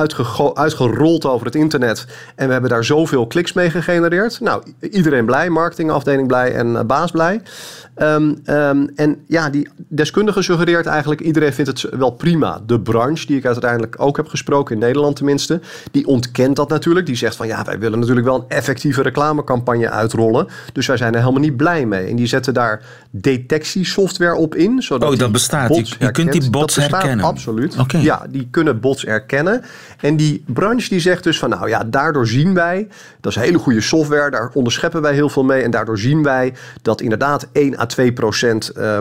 uitgerold 0.54 1.24
over 1.24 1.46
het 1.46 1.54
internet. 1.54 2.06
En 2.34 2.46
we 2.46 2.52
hebben 2.52 2.70
daar 2.70 2.84
zoveel 2.84 3.26
kliks 3.26 3.52
mee 3.52 3.70
gegenereerd. 3.70 4.40
Nou, 4.40 4.62
iedereen 4.80 5.24
blij, 5.24 5.50
marketingafdeling 5.50 6.26
blij 6.26 6.54
en 6.54 6.86
baas 6.86 7.10
blij. 7.10 7.42
Ehm, 7.94 8.86
en 8.94 9.18
ja, 9.26 9.50
die 9.50 9.68
deskundige 9.88 10.42
suggereert 10.42 10.86
eigenlijk... 10.86 11.20
iedereen 11.20 11.52
vindt 11.52 11.70
het 11.70 11.96
wel 11.98 12.10
prima. 12.10 12.60
De 12.66 12.80
branche, 12.80 13.26
die 13.26 13.36
ik 13.36 13.46
uiteindelijk 13.46 13.94
ook 13.98 14.16
heb 14.16 14.26
gesproken... 14.26 14.74
in 14.74 14.80
Nederland 14.80 15.16
tenminste, 15.16 15.60
die 15.90 16.06
ontkent 16.06 16.56
dat 16.56 16.68
natuurlijk. 16.68 17.06
Die 17.06 17.16
zegt 17.16 17.36
van 17.36 17.46
ja, 17.46 17.64
wij 17.64 17.78
willen 17.78 17.98
natuurlijk 17.98 18.26
wel 18.26 18.34
een 18.36 18.48
effectieve 18.48 19.02
reclamecampagne 19.02 19.90
uitrollen. 19.90 20.46
Dus 20.72 20.86
wij 20.86 20.96
zijn 20.96 21.12
er 21.14 21.20
helemaal 21.20 21.40
niet 21.40 21.56
blij 21.56 21.86
mee. 21.86 22.06
En 22.06 22.16
die 22.16 22.26
zetten 22.26 22.54
daar 22.54 22.82
detectiesoftware 23.10 24.34
op 24.34 24.54
in. 24.54 24.82
Zodat 24.82 25.12
Oh, 25.12 25.18
dat 25.18 25.32
bestaat. 25.32 25.88
Je- 25.98 26.10
kunt 26.10 26.32
die 26.32 26.50
bots 26.50 26.76
herkennen. 26.76 27.24
Absoluut. 27.24 27.76
Ja, 27.88 28.26
die 28.30 28.48
kunnen 28.50 28.80
bots 28.80 29.02
herkennen. 29.02 29.62
En 30.02 30.16
die 30.16 30.44
branche 30.46 30.88
die 30.88 31.00
zegt 31.00 31.24
dus 31.24 31.38
van 31.38 31.48
nou 31.48 31.68
ja, 31.68 31.84
daardoor 31.84 32.26
zien 32.26 32.54
wij, 32.54 32.88
dat 33.20 33.32
is 33.32 33.38
hele 33.38 33.58
goede 33.58 33.80
software, 33.80 34.30
daar 34.30 34.50
onderscheppen 34.54 35.02
wij 35.02 35.14
heel 35.14 35.28
veel 35.28 35.44
mee. 35.44 35.62
En 35.62 35.70
daardoor 35.70 35.98
zien 35.98 36.22
wij 36.22 36.54
dat 36.82 37.00
inderdaad 37.00 37.48
1 37.52 37.78
à 37.78 37.86
2 37.86 38.12
procent 38.12 38.68
eh, 38.68 38.98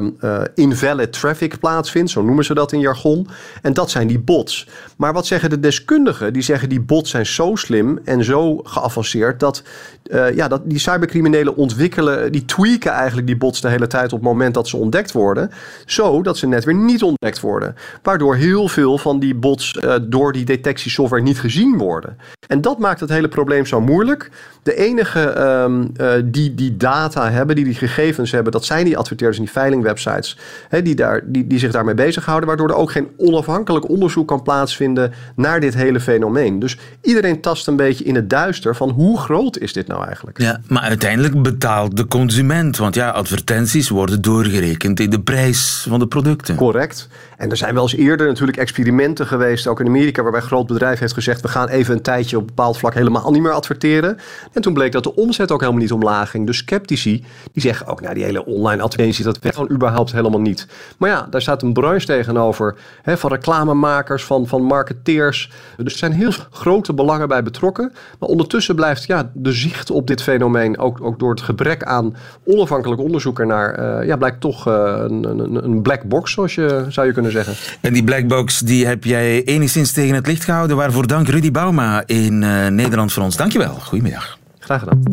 invalid 0.55 1.13
traffic 1.13 1.59
plaatsvindt, 1.59 2.11
zo 2.11 2.23
noemen 2.23 2.45
ze 2.45 2.53
dat 2.53 2.71
in 2.71 2.79
jargon. 2.79 3.27
En 3.61 3.73
dat 3.73 3.89
zijn 3.91 4.07
die 4.07 4.19
bots. 4.19 4.67
Maar 4.97 5.13
wat 5.13 5.27
zeggen 5.27 5.49
de 5.49 5.59
deskundigen? 5.59 6.33
Die 6.33 6.41
zeggen 6.41 6.69
die 6.69 6.81
bots 6.81 7.09
zijn 7.09 7.25
zo 7.25 7.55
slim 7.55 7.99
en 8.03 8.23
zo 8.23 8.57
geavanceerd 8.57 9.39
dat, 9.39 9.63
eh, 10.03 10.35
ja, 10.35 10.47
dat 10.47 10.61
die 10.65 10.79
cybercriminelen 10.79 11.55
ontwikkelen, 11.55 12.31
die 12.31 12.45
tweaken 12.45 12.91
eigenlijk 12.91 13.27
die 13.27 13.37
bots 13.37 13.61
de 13.61 13.69
hele 13.69 13.87
tijd 13.87 14.13
op 14.13 14.19
het 14.19 14.27
moment 14.27 14.53
dat 14.53 14.67
ze 14.67 14.77
ontdekt 14.77 15.11
worden, 15.11 15.51
zodat 15.85 16.37
ze 16.37 16.47
net 16.47 16.63
weer 16.63 16.75
niet 16.75 17.03
ontdekt 17.03 17.39
worden. 17.39 17.75
Waardoor 18.01 18.35
heel 18.35 18.67
veel 18.67 18.97
van 18.97 19.19
die 19.19 19.35
bots 19.35 19.77
eh, 19.77 19.95
door 20.01 20.33
die 20.33 20.45
detectiesoftware 20.91 21.23
niet 21.23 21.39
gezien 21.39 21.77
worden. 21.77 22.17
En 22.47 22.61
dat 22.61 22.79
maakt 22.79 22.99
het 22.99 23.09
hele 23.09 23.27
probleem 23.27 23.65
zo 23.65 23.81
moeilijk. 23.81 24.29
De 24.63 24.75
enige 24.75 25.19
ehm, 25.19 25.85
eh, 25.95 26.11
die 26.25 26.55
die 26.55 26.77
data 26.77 27.29
hebben, 27.31 27.55
die 27.55 27.65
die 27.65 27.73
gegevens 27.73 28.31
hebben, 28.31 28.51
dat 28.51 28.65
zijn 28.65 28.85
die 28.85 28.97
adverteerders 28.97 29.39
en 29.39 29.43
die 29.43 29.53
veilingwebsites, 29.53 30.37
hè, 30.69 30.81
die, 30.81 30.95
daar, 30.95 31.21
die, 31.25 31.47
die 31.47 31.59
zich 31.59 31.71
daarmee 31.71 31.93
bezighouden, 31.93 32.47
waardoor 32.47 32.69
er 32.69 32.75
ook 32.75 32.91
geen 32.91 33.07
onafhankelijk 33.17 33.89
onderzoek 33.89 34.27
kan 34.27 34.43
plaatsvinden 34.43 35.13
naar 35.35 35.59
dit 35.59 35.73
hele 35.73 35.99
fenomeen. 35.99 36.59
Dus 36.59 36.77
iedereen 37.01 37.41
tast 37.41 37.67
een 37.67 37.75
beetje 37.75 38.03
in 38.03 38.15
het 38.15 38.29
duister 38.29 38.75
van 38.75 38.89
hoe 38.89 39.19
groot 39.19 39.57
is 39.57 39.73
dit 39.73 39.87
nou 39.87 40.05
eigenlijk? 40.05 40.41
Ja, 40.41 40.59
maar 40.67 40.83
uiteindelijk 40.83 41.41
betaalt 41.41 41.97
de 41.97 42.07
consument. 42.07 42.77
Want 42.77 42.95
ja, 42.95 43.09
advertenties 43.09 43.89
worden 43.89 44.21
doorgerekend 44.21 44.99
in 44.99 45.09
de 45.09 45.19
prijs 45.19 45.85
van 45.89 45.99
de 45.99 46.07
producten. 46.07 46.55
Correct. 46.55 47.07
En 47.37 47.49
er 47.49 47.57
zijn 47.57 47.73
wel 47.73 47.83
eens 47.83 47.95
eerder 47.95 48.27
natuurlijk 48.27 48.57
experimenten 48.57 49.27
geweest, 49.27 49.67
ook 49.67 49.79
in 49.79 49.87
Amerika, 49.87 50.21
waarbij 50.21 50.41
groot 50.41 50.67
bedrijf 50.81 50.99
heeft 50.99 51.13
gezegd: 51.13 51.41
we 51.41 51.47
gaan 51.47 51.67
even 51.67 51.93
een 51.93 52.01
tijdje 52.01 52.37
op 52.37 52.47
bepaald 52.47 52.77
vlak 52.77 52.93
helemaal 52.93 53.31
niet 53.31 53.41
meer 53.41 53.51
adverteren. 53.51 54.17
En 54.53 54.61
toen 54.61 54.73
bleek 54.73 54.91
dat 54.91 55.03
de 55.03 55.15
omzet 55.15 55.51
ook 55.51 55.59
helemaal 55.59 55.81
niet 55.81 55.91
omlaag 55.91 56.29
ging. 56.29 56.45
Dus 56.45 56.57
sceptici, 56.57 57.25
die 57.51 57.61
zeggen 57.61 57.87
ook, 57.87 58.01
nou 58.01 58.13
die 58.13 58.23
hele 58.23 58.45
online 58.45 58.81
advertentie, 58.81 59.23
dat 59.23 59.39
werkt 59.39 59.57
gewoon 59.57 59.75
überhaupt 59.75 60.11
helemaal 60.11 60.41
niet. 60.41 60.67
Maar 60.97 61.09
ja, 61.09 61.27
daar 61.29 61.41
staat 61.41 61.61
een 61.61 61.73
branche 61.73 62.05
tegenover, 62.05 62.75
hè, 63.01 63.17
van 63.17 63.31
reclamemakers, 63.31 64.23
van, 64.23 64.47
van 64.47 64.61
marketeers. 64.61 65.51
Dus 65.77 65.93
er 65.93 65.99
zijn 65.99 66.11
heel 66.11 66.31
grote 66.51 66.93
belangen 66.93 67.27
bij 67.27 67.43
betrokken. 67.43 67.93
Maar 68.19 68.29
ondertussen 68.29 68.75
blijft 68.75 69.05
ja, 69.05 69.31
de 69.33 69.51
zicht 69.51 69.89
op 69.89 70.07
dit 70.07 70.21
fenomeen, 70.21 70.77
ook, 70.77 71.01
ook 71.01 71.19
door 71.19 71.29
het 71.29 71.41
gebrek 71.41 71.83
aan 71.83 72.15
onafhankelijk 72.45 73.01
onderzoek 73.01 73.39
ernaar, 73.39 73.73
eh, 73.73 74.07
ja, 74.07 74.17
blijkt 74.17 74.41
toch 74.41 74.67
eh, 74.67 75.03
een, 75.07 75.23
een, 75.23 75.63
een 75.63 75.81
black 75.81 76.03
box, 76.03 76.31
zoals 76.31 76.55
je 76.55 76.85
zou 76.89 77.07
je 77.07 77.13
kunnen 77.13 77.31
zeggen. 77.31 77.53
En 77.81 77.93
die 77.93 78.03
blackbox 78.03 78.59
die 78.59 78.87
heb 78.87 79.03
jij 79.03 79.43
enigszins 79.43 79.91
tegen 79.91 80.15
het 80.15 80.27
licht 80.27 80.43
gehouden. 80.43 80.70
Waarvoor 80.75 81.07
dank 81.07 81.27
Rudy 81.27 81.51
Bauma 81.51 82.03
in 82.05 82.43
eh, 82.43 82.67
Nederland 82.67 83.13
voor 83.13 83.23
ons. 83.23 83.35
Dankjewel. 83.35 83.73
Goedemiddag. 83.73 84.37
Graag 84.59 84.79
gedaan. 84.79 85.03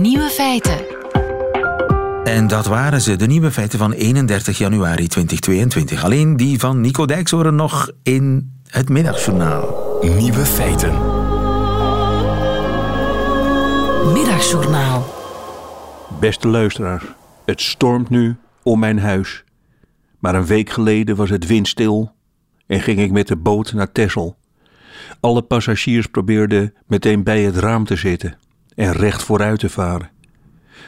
Nieuwe 0.00 0.28
feiten. 0.28 0.78
En 2.24 2.46
dat 2.46 2.66
waren 2.66 3.00
ze, 3.00 3.16
de 3.16 3.26
nieuwe 3.26 3.50
feiten 3.50 3.78
van 3.78 3.92
31 3.92 4.58
januari 4.58 5.06
2022. 5.06 6.04
Alleen 6.04 6.36
die 6.36 6.58
van 6.58 6.80
Nico 6.80 7.06
Dijkshoorn 7.06 7.54
nog 7.54 7.90
in 8.02 8.52
het 8.68 8.88
middagjournaal. 8.88 9.98
Nieuwe 10.02 10.44
feiten. 10.44 10.92
Middagjournaal. 14.12 15.06
Beste 16.20 16.48
luisteraars, 16.48 17.04
het 17.44 17.60
stormt 17.60 18.10
nu 18.10 18.36
om 18.62 18.78
mijn 18.78 18.98
huis. 18.98 19.44
Maar 20.18 20.34
een 20.34 20.46
week 20.46 20.70
geleden 20.70 21.16
was 21.16 21.30
het 21.30 21.46
windstil 21.46 22.12
en 22.66 22.80
ging 22.80 23.00
ik 23.00 23.10
met 23.10 23.28
de 23.28 23.36
boot 23.36 23.72
naar 23.72 23.92
Texel. 23.92 24.36
Alle 25.20 25.42
passagiers 25.42 26.06
probeerden 26.06 26.74
meteen 26.86 27.22
bij 27.22 27.42
het 27.42 27.56
raam 27.56 27.84
te 27.84 27.96
zitten 27.96 28.38
en 28.74 28.92
recht 28.92 29.22
vooruit 29.22 29.58
te 29.58 29.68
varen. 29.68 30.10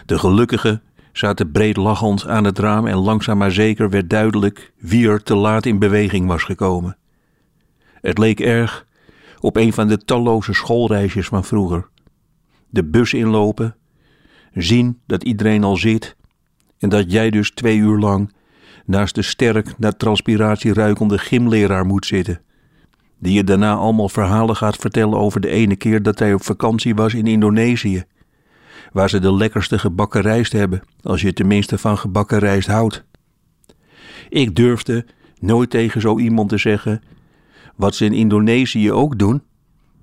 De 0.07 0.19
gelukkigen 0.19 0.83
zaten 1.13 1.51
breed 1.51 1.77
lachend 1.77 2.27
aan 2.27 2.45
het 2.45 2.59
raam 2.59 2.87
en 2.87 2.97
langzaam 2.97 3.39
maar 3.39 3.53
zeker 3.53 3.91
werd 3.91 4.11
duidelijk 4.11 4.73
wie 4.79 5.09
er 5.09 5.23
te 5.23 5.35
laat 5.35 5.67
in 5.67 5.79
beweging 5.79 6.27
was 6.27 6.43
gekomen. 6.43 6.97
Het 8.01 8.19
leek 8.19 8.41
erg 8.41 8.87
op 9.41 9.57
een 9.57 9.73
van 9.73 9.89
de 9.89 9.99
talloze 9.99 10.53
schoolreisjes 10.53 11.27
van 11.27 11.45
vroeger. 11.45 11.89
De 12.69 12.85
bus 12.85 13.15
inlopen, 13.15 13.77
zien 14.53 15.01
dat 15.07 15.25
iedereen 15.25 15.65
al 15.65 15.77
zit 15.77 16.17
en 16.79 16.89
dat 16.89 17.13
jij 17.13 17.31
dus 17.31 17.51
twee 17.51 17.79
uur 17.79 17.99
lang 17.99 18.33
naast 18.87 19.15
de 19.15 19.23
sterk 19.23 19.79
naar 19.79 19.97
transpiratie 19.97 20.73
ruikende 20.73 21.19
gymleraar 21.19 21.87
moet 21.87 22.07
zitten, 22.07 22.41
die 23.19 23.33
je 23.33 23.45
daarna 23.45 23.75
allemaal 23.75 24.09
verhalen 24.09 24.57
gaat 24.57 24.77
vertellen 24.77 25.19
over 25.19 25.41
de 25.41 25.49
ene 25.49 25.77
keer 25.77 26.03
dat 26.03 26.19
hij 26.19 26.35
op 26.35 26.43
vakantie 26.43 26.95
was 26.95 27.15
in 27.15 27.27
Indonesië, 27.27 28.05
waar 28.93 29.11
ze 29.11 29.19
de 29.19 29.35
lekkerste 29.35 29.79
gebakken 29.79 30.21
rijst 30.21 30.53
hebben, 30.53 30.83
als 31.03 31.21
je 31.21 31.33
tenminste 31.33 31.79
van 31.79 31.99
gebakken 31.99 32.39
rijst 32.39 32.69
houdt. 32.69 33.05
Ik 34.29 34.57
durfde 34.57 35.07
nooit 35.41 35.71
tegen 35.71 36.01
zo 36.01 36.19
iemand 36.19 36.49
te 36.49 36.59
zeggen 36.59 37.03
wat 37.77 37.95
ze 37.95 38.05
in 38.05 38.13
Indonesië 38.13 38.93
ook 38.93 39.19
doen, 39.19 39.43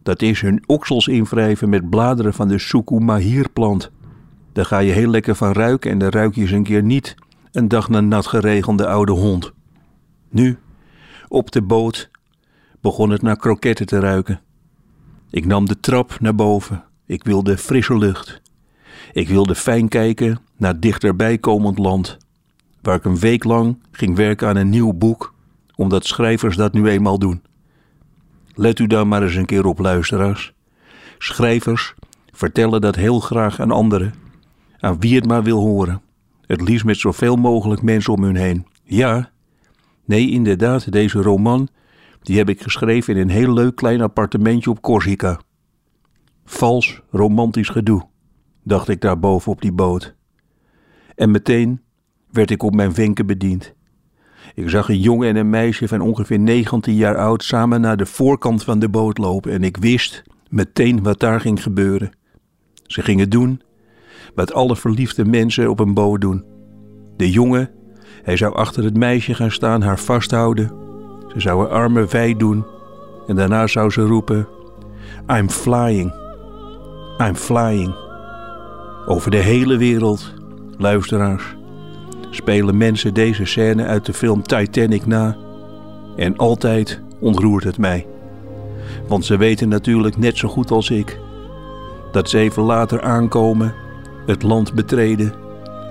dat 0.04 0.22
is 0.22 0.42
hun 0.42 0.64
oksels 0.66 1.08
invrijven 1.08 1.70
met 1.70 1.90
bladeren 1.90 2.34
van 2.34 2.48
de 2.48 2.60
sukumahir-plant. 2.60 3.92
Daar 4.54 4.66
ga 4.66 4.80
je 4.80 4.92
heel 4.92 5.10
lekker 5.10 5.36
van 5.36 5.52
ruiken 5.52 5.92
en 5.92 5.98
dan 5.98 6.10
ruik 6.10 6.36
je 6.36 6.42
eens 6.42 6.52
een 6.52 6.64
keer 6.64 6.84
niet 6.84 7.16
een 7.54 7.68
dag 7.68 7.90
na 7.90 8.02
nat 8.02 8.28
geregelde 8.28 8.88
oude 8.88 9.12
hond. 9.12 9.54
Nu, 10.30 10.58
op 11.28 11.52
de 11.52 11.62
boot, 11.62 12.10
begon 12.82 13.10
het 13.10 13.22
naar 13.22 13.38
kroketten 13.38 13.86
te 13.86 14.00
ruiken. 14.00 14.42
Ik 15.30 15.46
nam 15.46 15.66
de 15.66 15.80
trap 15.80 16.18
naar 16.20 16.36
boven. 16.36 16.84
Ik 17.06 17.24
wilde 17.24 17.58
frisse 17.58 17.98
lucht. 17.98 18.42
Ik 19.12 19.28
wilde 19.28 19.56
fijn 19.56 19.88
kijken 19.88 20.40
naar 20.58 20.80
dichterbij 20.80 21.38
komend 21.38 21.78
land, 21.78 22.18
waar 22.82 22.96
ik 22.96 23.06
een 23.06 23.20
week 23.20 23.44
lang 23.44 23.84
ging 23.92 24.16
werken 24.16 24.48
aan 24.48 24.56
een 24.56 24.70
nieuw 24.70 24.94
boek, 24.94 25.34
omdat 25.76 26.06
schrijvers 26.06 26.56
dat 26.56 26.74
nu 26.74 26.88
eenmaal 26.88 27.20
doen. 27.20 27.42
Let 28.54 28.80
u 28.80 28.88
daar 28.88 29.08
maar 29.08 29.24
eens 29.24 29.36
een 29.36 29.46
keer 29.46 29.66
op, 29.66 29.80
luisteraars. 29.80 30.54
Schrijvers 31.18 31.94
vertellen 32.32 32.82
dat 32.82 32.96
heel 32.96 33.20
graag 33.20 33.60
aan 33.60 33.72
anderen, 33.72 34.14
aan 34.80 35.00
wie 35.00 35.16
het 35.16 35.28
maar 35.28 35.44
wil 35.44 35.60
horen. 35.60 36.02
Het 36.46 36.62
liefst 36.62 36.86
met 36.86 36.98
zoveel 36.98 37.36
mogelijk 37.36 37.82
mensen 37.82 38.14
om 38.14 38.24
hun 38.24 38.36
heen. 38.36 38.68
Ja, 38.84 39.32
nee, 40.06 40.30
inderdaad, 40.30 40.92
deze 40.92 41.22
roman, 41.22 41.68
die 42.22 42.38
heb 42.38 42.50
ik 42.50 42.62
geschreven 42.62 43.16
in 43.16 43.22
een 43.22 43.30
heel 43.30 43.54
leuk 43.54 43.76
klein 43.76 44.02
appartementje 44.02 44.70
op 44.70 44.82
Corsica. 44.82 45.40
Vals, 46.46 47.02
romantisch 47.10 47.70
gedoe, 47.70 48.08
dacht 48.64 48.90
ik 48.90 49.02
daar 49.02 49.20
boven 49.20 49.52
op 49.52 49.62
die 49.62 49.72
boot. 49.72 50.16
En 51.16 51.32
meteen 51.32 51.82
werd 52.32 52.52
ik 52.52 52.64
op 52.64 52.76
mijn 52.76 52.94
wenken 52.94 53.26
bediend. 53.26 53.74
Ik 54.56 54.70
zag 54.70 54.90
een 54.90 55.00
jongen 55.00 55.30
en 55.30 55.36
een 55.36 55.50
meisje 55.50 55.88
van 55.88 56.02
ongeveer 56.02 56.40
19 56.40 56.96
jaar 56.96 57.18
oud 57.18 57.44
samen 57.44 57.82
naar 57.82 57.98
de 57.98 58.06
voorkant 58.06 58.64
van 58.64 58.80
de 58.80 58.90
boot 58.90 59.18
lopen 59.18 59.52
en 59.52 59.64
ik 59.64 59.78
wist 59.78 60.24
meteen 60.50 61.04
wat 61.04 61.20
daar 61.20 61.42
ging 61.42 61.64
gebeuren. 61.64 62.12
Ze 62.84 63.02
gingen 63.02 63.30
doen 63.30 63.62
wat 64.36 64.54
alle 64.54 64.76
verliefde 64.76 65.26
mensen 65.26 65.70
op 65.70 65.80
een 65.80 65.94
boot 65.94 66.22
doen. 66.22 66.46
De 67.18 67.32
jongen, 67.32 67.70
hij 68.24 68.38
zou 68.38 68.56
achter 68.56 68.84
het 68.84 68.98
meisje 68.98 69.34
gaan 69.34 69.52
staan, 69.52 69.82
haar 69.82 70.00
vasthouden. 70.00 70.72
Ze 71.28 71.40
zou 71.40 71.60
haar 71.60 71.70
armen 71.70 72.12
wijd 72.12 72.40
doen 72.40 72.66
en 73.28 73.36
daarna 73.36 73.68
zou 73.68 73.90
ze 73.90 74.02
roepen: 74.02 74.48
I'm 75.28 75.50
flying, 75.50 76.14
I'm 77.18 77.36
flying. 77.36 77.96
Over 79.06 79.32
de 79.32 79.38
hele 79.38 79.78
wereld, 79.78 80.34
luisteraars 80.78 81.56
spelen 82.30 82.78
mensen 82.78 83.14
deze 83.14 83.46
scène 83.46 83.86
uit 83.86 84.06
de 84.06 84.14
film 84.14 84.44
Titanic 84.44 85.06
na. 85.06 85.38
En 86.16 86.38
altijd 86.38 87.02
ontroert 87.20 87.64
het 87.64 87.78
mij. 87.78 88.08
Want 89.08 89.26
ze 89.26 89.38
weten 89.38 89.70
natuurlijk 89.70 90.18
net 90.18 90.38
zo 90.38 90.48
goed 90.48 90.72
als 90.72 90.90
ik 90.90 91.20
dat 92.12 92.30
ze 92.30 92.38
even 92.38 92.64
later 92.64 93.02
aankomen, 93.02 93.74
het 94.26 94.44
land 94.44 94.74
betreden, 94.74 95.34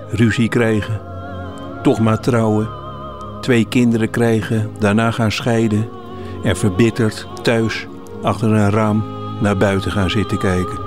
ruzie 0.09 0.49
krijgen, 0.49 1.01
toch 1.83 1.99
maar 1.99 2.19
trouwen, 2.19 2.69
twee 3.41 3.67
kinderen 3.67 4.09
krijgen, 4.09 4.69
daarna 4.79 5.11
gaan 5.11 5.31
scheiden 5.31 5.89
en 6.43 6.57
verbitterd 6.57 7.27
thuis 7.41 7.87
achter 8.21 8.51
een 8.51 8.69
raam 8.69 9.03
naar 9.41 9.57
buiten 9.57 9.91
gaan 9.91 10.09
zitten 10.09 10.37
kijken. 10.37 10.82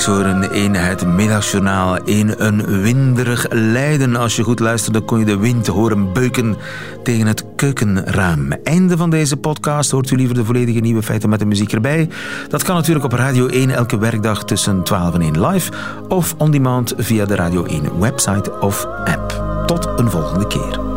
In 0.00 0.74
het 0.74 1.06
middagjournaal 1.06 2.04
in 2.04 2.34
een 2.36 2.82
winderig 2.82 3.46
Leiden. 3.50 4.16
Als 4.16 4.36
je 4.36 4.42
goed 4.42 4.60
luisterde 4.60 5.00
kon 5.00 5.18
je 5.18 5.24
de 5.24 5.36
wind 5.36 5.66
horen 5.66 6.12
beuken 6.12 6.56
tegen 7.02 7.26
het 7.26 7.44
keukenraam. 7.56 8.52
Einde 8.64 8.96
van 8.96 9.10
deze 9.10 9.36
podcast. 9.36 9.90
Hoort 9.90 10.10
u 10.10 10.16
liever 10.16 10.34
de 10.34 10.44
volledige 10.44 10.80
nieuwe 10.80 11.02
feiten 11.02 11.28
met 11.28 11.38
de 11.38 11.44
muziek 11.44 11.72
erbij? 11.72 12.08
Dat 12.48 12.62
kan 12.62 12.74
natuurlijk 12.74 13.04
op 13.04 13.12
Radio 13.12 13.46
1 13.46 13.70
elke 13.70 13.98
werkdag 13.98 14.44
tussen 14.44 14.82
12 14.82 15.14
en 15.14 15.20
1 15.20 15.46
live 15.46 15.72
of 16.08 16.34
on 16.38 16.50
demand 16.50 16.94
via 16.96 17.24
de 17.24 17.34
Radio 17.34 17.64
1 17.64 18.00
website 18.00 18.60
of 18.60 18.86
app. 19.04 19.44
Tot 19.66 19.88
een 19.96 20.10
volgende 20.10 20.46
keer. 20.46 20.89